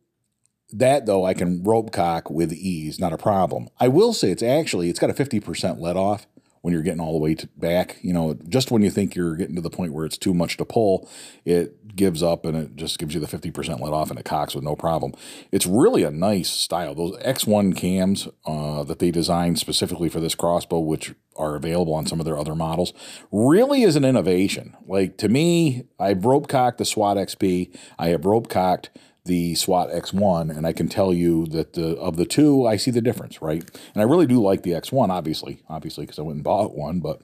that 0.71 1.05
though 1.05 1.25
I 1.25 1.33
can 1.33 1.63
rope 1.63 1.91
cock 1.91 2.29
with 2.29 2.51
ease, 2.51 2.99
not 2.99 3.13
a 3.13 3.17
problem. 3.17 3.69
I 3.79 3.87
will 3.87 4.13
say 4.13 4.31
it's 4.31 4.43
actually 4.43 4.89
it's 4.89 4.99
got 4.99 5.09
a 5.09 5.13
50% 5.13 5.79
let 5.79 5.95
off 5.95 6.27
when 6.67 6.73
you're 6.73 6.83
getting 6.83 6.99
all 6.99 7.13
the 7.13 7.17
way 7.17 7.33
to 7.33 7.47
back. 7.55 7.95
You 8.01 8.11
know, 8.11 8.37
just 8.49 8.71
when 8.71 8.81
you 8.81 8.91
think 8.91 9.15
you're 9.15 9.37
getting 9.37 9.55
to 9.55 9.61
the 9.61 9.69
point 9.69 9.93
where 9.93 10.05
it's 10.05 10.17
too 10.17 10.33
much 10.33 10.57
to 10.57 10.65
pull, 10.65 11.09
it 11.45 11.95
gives 11.95 12.21
up 12.21 12.43
and 12.43 12.57
it 12.57 12.75
just 12.75 12.99
gives 12.99 13.15
you 13.15 13.21
the 13.21 13.25
50% 13.25 13.79
let 13.79 13.93
off 13.93 14.09
and 14.09 14.19
it 14.19 14.25
cocks 14.25 14.53
with 14.53 14.65
no 14.65 14.75
problem. 14.75 15.13
It's 15.49 15.65
really 15.65 16.03
a 16.03 16.11
nice 16.11 16.49
style. 16.49 16.93
Those 16.93 17.15
X1 17.19 17.77
cams 17.77 18.27
uh, 18.45 18.83
that 18.83 18.99
they 18.99 19.11
designed 19.11 19.59
specifically 19.59 20.09
for 20.09 20.19
this 20.19 20.35
crossbow, 20.35 20.79
which 20.79 21.15
are 21.37 21.55
available 21.55 21.93
on 21.93 22.05
some 22.05 22.19
of 22.19 22.25
their 22.25 22.37
other 22.37 22.53
models, 22.53 22.91
really 23.31 23.83
is 23.83 23.95
an 23.95 24.03
innovation. 24.03 24.75
Like 24.85 25.15
to 25.19 25.29
me, 25.29 25.85
I've 25.97 26.25
rope 26.25 26.49
cocked 26.49 26.79
the 26.79 26.85
SWAT 26.85 27.15
XP, 27.15 27.73
I 27.97 28.09
have 28.09 28.25
rope 28.25 28.49
cocked 28.49 28.89
the 29.27 29.55
SWAT 29.55 29.89
X1, 29.91 30.55
and 30.55 30.65
I 30.65 30.73
can 30.73 30.87
tell 30.87 31.13
you 31.13 31.45
that 31.47 31.73
the, 31.73 31.95
of 31.97 32.17
the 32.17 32.25
two, 32.25 32.65
I 32.65 32.77
see 32.77 32.91
the 32.91 33.01
difference, 33.01 33.41
right? 33.41 33.63
And 33.93 34.01
I 34.01 34.03
really 34.03 34.25
do 34.25 34.41
like 34.41 34.63
the 34.63 34.71
X1, 34.71 35.09
obviously, 35.09 35.61
obviously, 35.69 36.05
because 36.05 36.19
I 36.19 36.23
went 36.23 36.37
and 36.37 36.43
bought 36.43 36.75
one. 36.75 36.99
But 36.99 37.21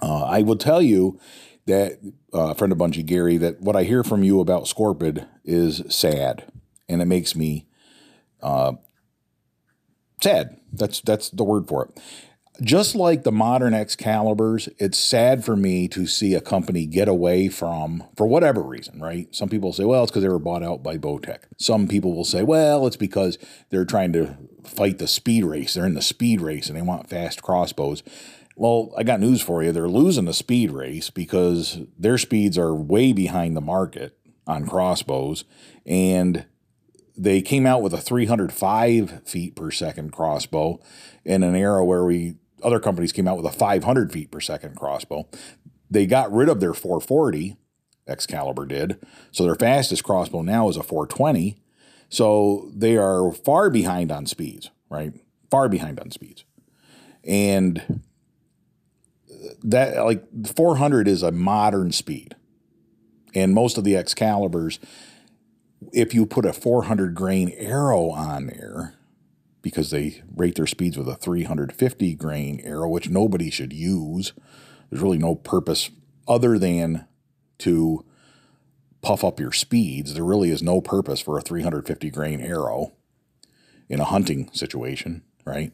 uh, 0.00 0.24
I 0.24 0.42
will 0.42 0.56
tell 0.56 0.80
you 0.80 1.18
that 1.66 1.98
uh, 2.32 2.54
friend 2.54 2.72
of 2.72 2.78
Bungee, 2.78 3.04
Gary, 3.04 3.36
that 3.38 3.60
what 3.60 3.76
I 3.76 3.84
hear 3.84 4.04
from 4.04 4.22
you 4.22 4.40
about 4.40 4.64
Scorpyd 4.64 5.26
is 5.44 5.82
sad, 5.88 6.50
and 6.88 7.02
it 7.02 7.06
makes 7.06 7.34
me 7.34 7.66
uh, 8.42 8.74
sad. 10.22 10.60
That's 10.72 11.00
that's 11.00 11.30
the 11.30 11.44
word 11.44 11.66
for 11.66 11.86
it 11.86 11.98
just 12.60 12.94
like 12.96 13.22
the 13.22 13.32
modern 13.32 13.72
Excaliburs, 13.72 14.68
it's 14.78 14.98
sad 14.98 15.44
for 15.44 15.54
me 15.54 15.86
to 15.88 16.06
see 16.06 16.34
a 16.34 16.40
company 16.40 16.86
get 16.86 17.06
away 17.06 17.48
from, 17.48 18.04
for 18.16 18.26
whatever 18.26 18.62
reason, 18.62 19.00
right? 19.00 19.32
Some 19.34 19.48
people 19.48 19.72
say, 19.72 19.84
well, 19.84 20.02
it's 20.02 20.10
because 20.10 20.22
they 20.22 20.28
were 20.28 20.38
bought 20.38 20.64
out 20.64 20.82
by 20.82 20.98
Bowtech. 20.98 21.40
Some 21.56 21.86
people 21.86 22.14
will 22.14 22.24
say, 22.24 22.42
well, 22.42 22.86
it's 22.86 22.96
because 22.96 23.38
they're 23.70 23.84
trying 23.84 24.12
to 24.14 24.36
fight 24.64 24.98
the 24.98 25.06
speed 25.06 25.44
race. 25.44 25.74
They're 25.74 25.86
in 25.86 25.94
the 25.94 26.02
speed 26.02 26.40
race 26.40 26.68
and 26.68 26.76
they 26.76 26.82
want 26.82 27.08
fast 27.08 27.42
crossbows. 27.42 28.02
Well, 28.56 28.92
I 28.98 29.04
got 29.04 29.20
news 29.20 29.40
for 29.40 29.62
you. 29.62 29.70
They're 29.70 29.88
losing 29.88 30.24
the 30.24 30.34
speed 30.34 30.72
race 30.72 31.10
because 31.10 31.78
their 31.96 32.18
speeds 32.18 32.58
are 32.58 32.74
way 32.74 33.12
behind 33.12 33.56
the 33.56 33.60
market 33.60 34.18
on 34.48 34.66
crossbows. 34.66 35.44
And 35.86 36.44
they 37.16 37.40
came 37.40 37.66
out 37.66 37.82
with 37.82 37.94
a 37.94 38.00
305 38.00 39.22
feet 39.24 39.54
per 39.54 39.70
second 39.70 40.12
crossbow 40.12 40.80
in 41.24 41.44
an 41.44 41.54
era 41.54 41.84
where 41.84 42.04
we 42.04 42.34
other 42.62 42.80
companies 42.80 43.12
came 43.12 43.28
out 43.28 43.36
with 43.36 43.46
a 43.46 43.56
500 43.56 44.12
feet 44.12 44.30
per 44.30 44.40
second 44.40 44.76
crossbow. 44.76 45.28
They 45.90 46.06
got 46.06 46.32
rid 46.32 46.48
of 46.48 46.60
their 46.60 46.74
440, 46.74 47.56
Excalibur 48.06 48.66
did. 48.66 48.98
So 49.30 49.44
their 49.44 49.54
fastest 49.54 50.04
crossbow 50.04 50.42
now 50.42 50.68
is 50.68 50.76
a 50.76 50.82
420. 50.82 51.58
So 52.08 52.70
they 52.74 52.96
are 52.96 53.32
far 53.32 53.70
behind 53.70 54.10
on 54.10 54.26
speeds, 54.26 54.70
right? 54.90 55.12
Far 55.50 55.68
behind 55.68 56.00
on 56.00 56.10
speeds. 56.10 56.44
And 57.24 58.02
that, 59.62 60.02
like, 60.04 60.24
400 60.54 61.06
is 61.06 61.22
a 61.22 61.32
modern 61.32 61.92
speed. 61.92 62.34
And 63.34 63.54
most 63.54 63.76
of 63.76 63.84
the 63.84 63.94
Excaliburs, 63.94 64.78
if 65.92 66.14
you 66.14 66.26
put 66.26 66.46
a 66.46 66.52
400 66.52 67.14
grain 67.14 67.52
arrow 67.56 68.10
on 68.10 68.46
there, 68.46 68.94
because 69.62 69.90
they 69.90 70.22
rate 70.34 70.54
their 70.54 70.66
speeds 70.66 70.96
with 70.96 71.08
a 71.08 71.16
350 71.16 72.14
grain 72.14 72.60
arrow, 72.64 72.88
which 72.88 73.10
nobody 73.10 73.50
should 73.50 73.72
use. 73.72 74.32
There's 74.90 75.02
really 75.02 75.18
no 75.18 75.34
purpose 75.34 75.90
other 76.26 76.58
than 76.58 77.06
to 77.58 78.04
puff 79.02 79.24
up 79.24 79.40
your 79.40 79.52
speeds. 79.52 80.14
There 80.14 80.24
really 80.24 80.50
is 80.50 80.62
no 80.62 80.80
purpose 80.80 81.20
for 81.20 81.38
a 81.38 81.42
350 81.42 82.10
grain 82.10 82.40
arrow 82.40 82.92
in 83.88 84.00
a 84.00 84.04
hunting 84.04 84.50
situation, 84.52 85.22
right? 85.44 85.72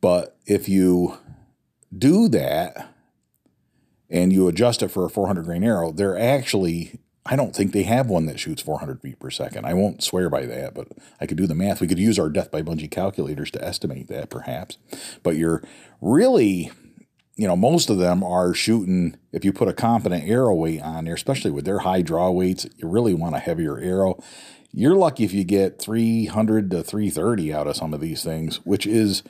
But 0.00 0.36
if 0.46 0.68
you 0.68 1.18
do 1.96 2.28
that 2.28 2.94
and 4.10 4.32
you 4.32 4.48
adjust 4.48 4.82
it 4.82 4.88
for 4.88 5.04
a 5.04 5.10
400 5.10 5.44
grain 5.44 5.64
arrow, 5.64 5.90
they're 5.90 6.18
actually 6.18 7.00
I 7.26 7.36
don't 7.36 7.56
think 7.56 7.72
they 7.72 7.84
have 7.84 8.08
one 8.08 8.26
that 8.26 8.38
shoots 8.38 8.60
400 8.60 9.00
feet 9.00 9.18
per 9.18 9.30
second. 9.30 9.64
I 9.64 9.72
won't 9.72 10.02
swear 10.02 10.28
by 10.28 10.44
that, 10.44 10.74
but 10.74 10.88
I 11.20 11.26
could 11.26 11.38
do 11.38 11.46
the 11.46 11.54
math. 11.54 11.80
We 11.80 11.86
could 11.86 11.98
use 11.98 12.18
our 12.18 12.28
death 12.28 12.50
by 12.50 12.62
bungee 12.62 12.90
calculators 12.90 13.50
to 13.52 13.64
estimate 13.64 14.08
that, 14.08 14.28
perhaps. 14.28 14.76
But 15.22 15.36
you're 15.36 15.62
really, 16.02 16.70
you 17.36 17.46
know, 17.46 17.56
most 17.56 17.88
of 17.88 17.96
them 17.96 18.22
are 18.22 18.52
shooting. 18.52 19.16
If 19.32 19.42
you 19.42 19.54
put 19.54 19.68
a 19.68 19.72
competent 19.72 20.28
arrow 20.28 20.54
weight 20.54 20.82
on 20.82 21.06
there, 21.06 21.14
especially 21.14 21.50
with 21.50 21.64
their 21.64 21.78
high 21.78 22.02
draw 22.02 22.30
weights, 22.30 22.66
you 22.76 22.88
really 22.88 23.14
want 23.14 23.36
a 23.36 23.40
heavier 23.40 23.78
arrow. 23.78 24.22
You're 24.70 24.96
lucky 24.96 25.24
if 25.24 25.32
you 25.32 25.44
get 25.44 25.80
300 25.80 26.70
to 26.72 26.82
330 26.82 27.54
out 27.54 27.66
of 27.66 27.76
some 27.76 27.94
of 27.94 28.00
these 28.00 28.22
things, 28.22 28.56
which 28.64 28.86
is 28.86 29.22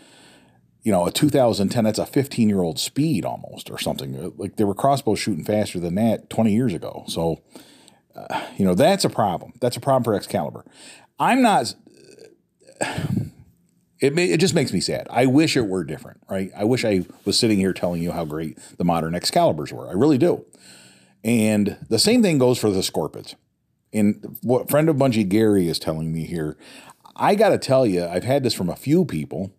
you 0.82 0.92
know, 0.92 1.06
a 1.06 1.10
2010, 1.10 1.84
that's 1.84 1.98
a 1.98 2.06
15 2.06 2.48
year 2.48 2.62
old 2.62 2.78
speed 2.78 3.24
almost 3.24 3.70
or 3.70 3.78
something. 3.78 4.32
Like 4.36 4.56
they 4.56 4.64
were 4.64 4.74
crossbows 4.74 5.18
shooting 5.18 5.44
faster 5.44 5.80
than 5.80 5.94
that 5.94 6.28
20 6.28 6.52
years 6.52 6.74
ago. 6.74 7.04
So, 7.08 7.40
uh, 8.16 8.46
you 8.56 8.64
know, 8.64 8.74
that's 8.74 9.04
a 9.04 9.10
problem. 9.10 9.52
That's 9.60 9.76
a 9.76 9.80
problem 9.80 10.04
for 10.04 10.14
Excalibur. 10.14 10.64
I'm 11.18 11.42
not, 11.42 11.74
it, 14.00 14.14
may, 14.14 14.26
it 14.26 14.40
just 14.40 14.54
makes 14.54 14.72
me 14.72 14.80
sad. 14.80 15.06
I 15.10 15.26
wish 15.26 15.56
it 15.56 15.66
were 15.66 15.84
different, 15.84 16.20
right? 16.28 16.50
I 16.56 16.64
wish 16.64 16.84
I 16.84 17.04
was 17.24 17.38
sitting 17.38 17.58
here 17.58 17.72
telling 17.72 18.02
you 18.02 18.12
how 18.12 18.24
great 18.24 18.58
the 18.78 18.84
modern 18.84 19.14
Excaliburs 19.14 19.72
were. 19.72 19.88
I 19.88 19.92
really 19.92 20.18
do. 20.18 20.44
And 21.22 21.78
the 21.88 21.98
same 21.98 22.22
thing 22.22 22.38
goes 22.38 22.58
for 22.58 22.70
the 22.70 22.80
Scorpyds. 22.80 23.34
And 23.92 24.36
what 24.42 24.68
friend 24.68 24.88
of 24.88 24.96
Bungee 24.96 25.28
Gary 25.28 25.68
is 25.68 25.78
telling 25.78 26.12
me 26.12 26.24
here, 26.24 26.56
I 27.16 27.36
got 27.36 27.50
to 27.50 27.58
tell 27.58 27.86
you, 27.86 28.04
I've 28.04 28.24
had 28.24 28.42
this 28.42 28.54
from 28.54 28.68
a 28.68 28.76
few 28.76 29.04
people 29.04 29.52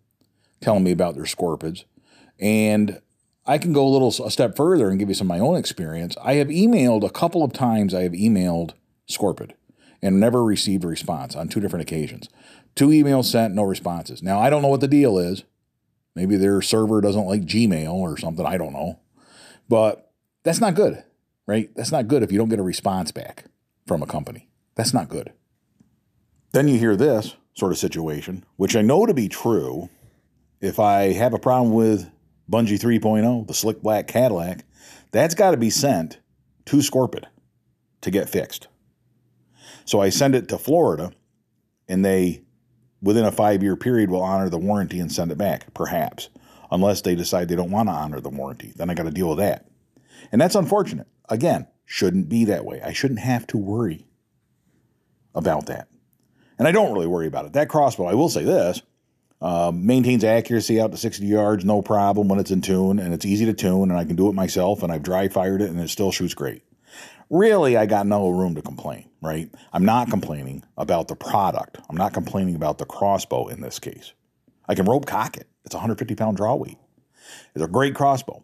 telling 0.60 0.84
me 0.84 0.92
about 0.92 1.16
their 1.16 1.26
scorpids. 1.26 1.86
And 2.40 3.02
I 3.46 3.58
can 3.58 3.74
go 3.74 3.86
a 3.86 3.90
little 3.90 4.10
a 4.26 4.32
step 4.32 4.56
further 4.56 4.90
and 4.90 4.98
give 4.98 5.10
you 5.10 5.16
some 5.16 5.30
of 5.30 5.38
my 5.38 5.40
own 5.40 5.56
experience. 5.56 6.16
I 6.24 6.36
have 6.36 6.48
emailed 6.48 7.04
a 7.04 7.12
couple 7.12 7.44
of 7.44 7.54
times. 7.54 7.94
I 7.94 8.02
have 8.02 8.14
emailed 8.14 8.72
Scorpyd 9.10 9.52
and 10.02 10.20
never 10.20 10.44
received 10.44 10.84
a 10.84 10.88
response 10.88 11.36
on 11.36 11.48
two 11.48 11.60
different 11.60 11.84
occasions. 11.84 12.30
Two 12.76 12.90
emails 12.90 13.26
sent, 13.26 13.54
no 13.54 13.64
responses. 13.64 14.24
Now 14.24 14.40
I 14.40 14.50
don't 14.50 14.62
know 14.62 14.68
what 14.68 14.82
the 14.82 14.88
deal 14.88 15.18
is. 15.18 15.44
Maybe 16.16 16.38
their 16.38 16.62
server 16.62 17.02
doesn't 17.02 17.28
like 17.28 17.42
Gmail 17.42 17.94
or 17.94 18.18
something. 18.18 18.46
I 18.46 18.58
don't 18.58 18.74
know, 18.74 19.00
but 19.68 20.12
that's 20.44 20.62
not 20.62 20.76
good, 20.76 21.04
right? 21.46 21.70
That's 21.76 21.92
not 21.92 22.08
good 22.08 22.24
if 22.24 22.32
you 22.32 22.38
don't 22.38 22.50
get 22.50 22.60
a 22.60 22.64
response 22.64 23.12
back 23.12 23.46
from 23.86 24.02
a 24.02 24.08
company. 24.08 24.48
That's 24.76 24.94
not 24.94 25.10
good. 25.10 25.34
Then 26.52 26.68
you 26.68 26.80
hear 26.80 26.96
this 26.96 27.36
sort 27.54 27.74
of 27.74 27.78
situation, 27.78 28.46
which 28.56 28.76
I 28.76 28.82
know 28.82 29.06
to 29.06 29.14
be 29.14 29.28
true 29.28 29.90
if 30.62 30.80
I 30.80 31.14
have 31.14 31.34
a 31.34 31.40
problem 31.40 31.74
with 31.74 32.10
Bungee 32.50 32.80
3.0, 32.80 33.48
the 33.48 33.54
slick 33.54 33.82
black 33.82 34.08
Cadillac, 34.08 34.64
that's 35.12 35.36
got 35.36 35.52
to 35.52 35.58
be 35.58 35.70
sent 35.70 36.20
to 36.66 36.78
Scorpyd 36.78 37.26
to 38.02 38.12
get 38.12 38.30
fixed. 38.30 38.68
So 39.86 40.02
I 40.02 40.10
send 40.10 40.36
it 40.36 40.48
to 40.50 40.58
Florida, 40.58 41.12
and 41.88 42.04
they, 42.04 42.44
within 43.02 43.26
a 43.26 43.32
five 43.32 43.64
year 43.64 43.76
period, 43.76 44.10
will 44.10 44.24
honor 44.24 44.50
the 44.50 44.58
warranty 44.58 45.00
and 45.00 45.12
send 45.12 45.32
it 45.32 45.38
back, 45.38 45.74
perhaps, 45.74 46.30
unless 46.72 47.02
they 47.02 47.16
decide 47.16 47.48
they 47.48 47.56
don't 47.56 47.72
want 47.72 47.90
to 47.90 47.94
honor 47.94 48.20
the 48.20 48.30
warranty. 48.30 48.74
Then 48.76 48.90
I 48.90 48.94
got 48.94 49.04
to 49.04 49.12
deal 49.12 49.30
with 49.30 49.40
that. 49.40 49.68
And 50.32 50.42
that's 50.42 50.56
unfortunate. 50.56 51.08
Again, 51.30 51.68
shouldn't 51.86 52.30
be 52.30 52.46
that 52.46 52.66
way. 52.66 52.82
I 52.82 52.94
shouldn't 52.94 53.20
have 53.20 53.48
to 53.48 53.58
worry 53.58 54.08
about 55.34 55.68
that. 55.68 55.88
And 56.58 56.68
I 56.68 56.72
don't 56.72 56.94
really 56.94 57.08
worry 57.08 57.28
about 57.28 57.46
it. 57.46 57.54
That 57.54 57.70
crossbow, 57.70 58.06
I 58.06 58.14
will 58.14 58.30
say 58.30 58.44
this 58.44 58.82
uh, 59.42 59.72
maintains 59.74 60.24
accuracy 60.24 60.80
out 60.80 60.92
to 60.92 60.98
60 60.98 61.26
yards, 61.26 61.66
no 61.66 61.82
problem 61.82 62.28
when 62.28 62.40
it's 62.40 62.52
in 62.52 62.62
tune, 62.62 63.00
and 63.00 63.14
it's 63.14 63.26
easy 63.26 63.46
to 63.46 63.54
tune, 63.54 63.92
and 63.92 64.00
I 64.00 64.06
can 64.06 64.16
do 64.16 64.30
it 64.30 64.34
myself, 64.34 64.82
and 64.82 64.92
I've 64.92 65.04
dry 65.04 65.28
fired 65.28 65.62
it, 65.62 65.70
and 65.70 65.80
it 65.80 65.90
still 65.90 66.12
shoots 66.12 66.34
great. 66.34 66.64
Really, 67.30 67.76
I 67.76 67.86
got 67.86 68.06
no 68.06 68.30
room 68.30 68.56
to 68.56 68.62
complain, 68.62 69.10
right? 69.22 69.50
I'm 69.74 69.84
not 69.84 70.10
complaining 70.10 70.64
about 70.78 71.08
the 71.08 71.16
product. 71.16 71.78
I'm 71.90 71.98
not 71.98 72.14
complaining 72.14 72.56
about 72.56 72.78
the 72.78 72.86
crossbow 72.86 73.48
in 73.48 73.62
this 73.62 73.80
case. 73.80 74.14
I 74.68 74.76
can 74.76 74.86
rope 74.86 75.06
cock 75.06 75.38
it. 75.38 75.48
It's 75.66 75.76
150 75.76 76.16
pound 76.16 76.38
draw 76.38 76.56
weight. 76.56 76.78
It's 77.56 77.64
a 77.64 77.68
great 77.68 77.96
crossbow. 77.96 78.44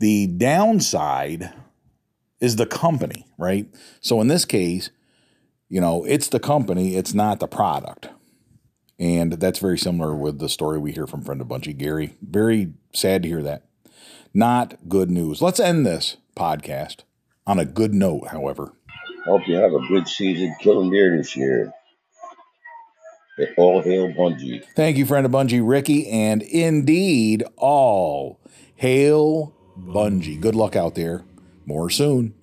The 0.00 0.26
downside 0.26 1.52
is 2.40 2.56
the 2.56 2.66
company, 2.66 3.26
right? 3.36 3.66
So 4.00 4.20
in 4.20 4.28
this 4.28 4.44
case, 4.44 4.90
you 5.68 5.80
know, 5.80 6.04
it's 6.04 6.28
the 6.28 6.40
company, 6.40 6.96
it's 6.96 7.14
not 7.14 7.40
the 7.40 7.48
product. 7.48 8.08
And 8.98 9.34
that's 9.34 9.60
very 9.60 9.78
similar 9.78 10.14
with 10.14 10.38
the 10.38 10.48
story 10.48 10.78
we 10.78 10.92
hear 10.92 11.06
from 11.06 11.22
friend 11.22 11.40
of 11.40 11.46
Bungee, 11.46 11.76
Gary. 11.76 12.16
Very 12.20 12.72
sad 12.92 13.22
to 13.22 13.28
hear 13.28 13.42
that. 13.42 13.64
Not 14.34 14.88
good 14.88 15.10
news. 15.10 15.40
Let's 15.40 15.60
end 15.60 15.86
this 15.86 16.16
podcast 16.36 16.98
on 17.46 17.58
a 17.58 17.64
good 17.64 17.94
note, 17.94 18.28
however. 18.28 18.72
Hope 19.24 19.46
you 19.46 19.56
have 19.56 19.72
a 19.72 19.86
good 19.88 20.08
season 20.08 20.54
killing 20.60 20.90
deer 20.90 21.16
this 21.16 21.36
year. 21.36 21.72
All 23.56 23.82
hail 23.82 24.08
Bungee. 24.08 24.64
Thank 24.74 24.96
you, 24.96 25.06
friend 25.06 25.24
of 25.24 25.32
Bungee, 25.32 25.62
Ricky. 25.66 26.08
And 26.08 26.42
indeed, 26.42 27.44
all 27.56 28.40
hail 28.74 29.54
Bungee. 29.78 30.40
Good 30.40 30.56
luck 30.56 30.74
out 30.74 30.96
there. 30.96 31.24
More 31.64 31.88
soon. 31.88 32.34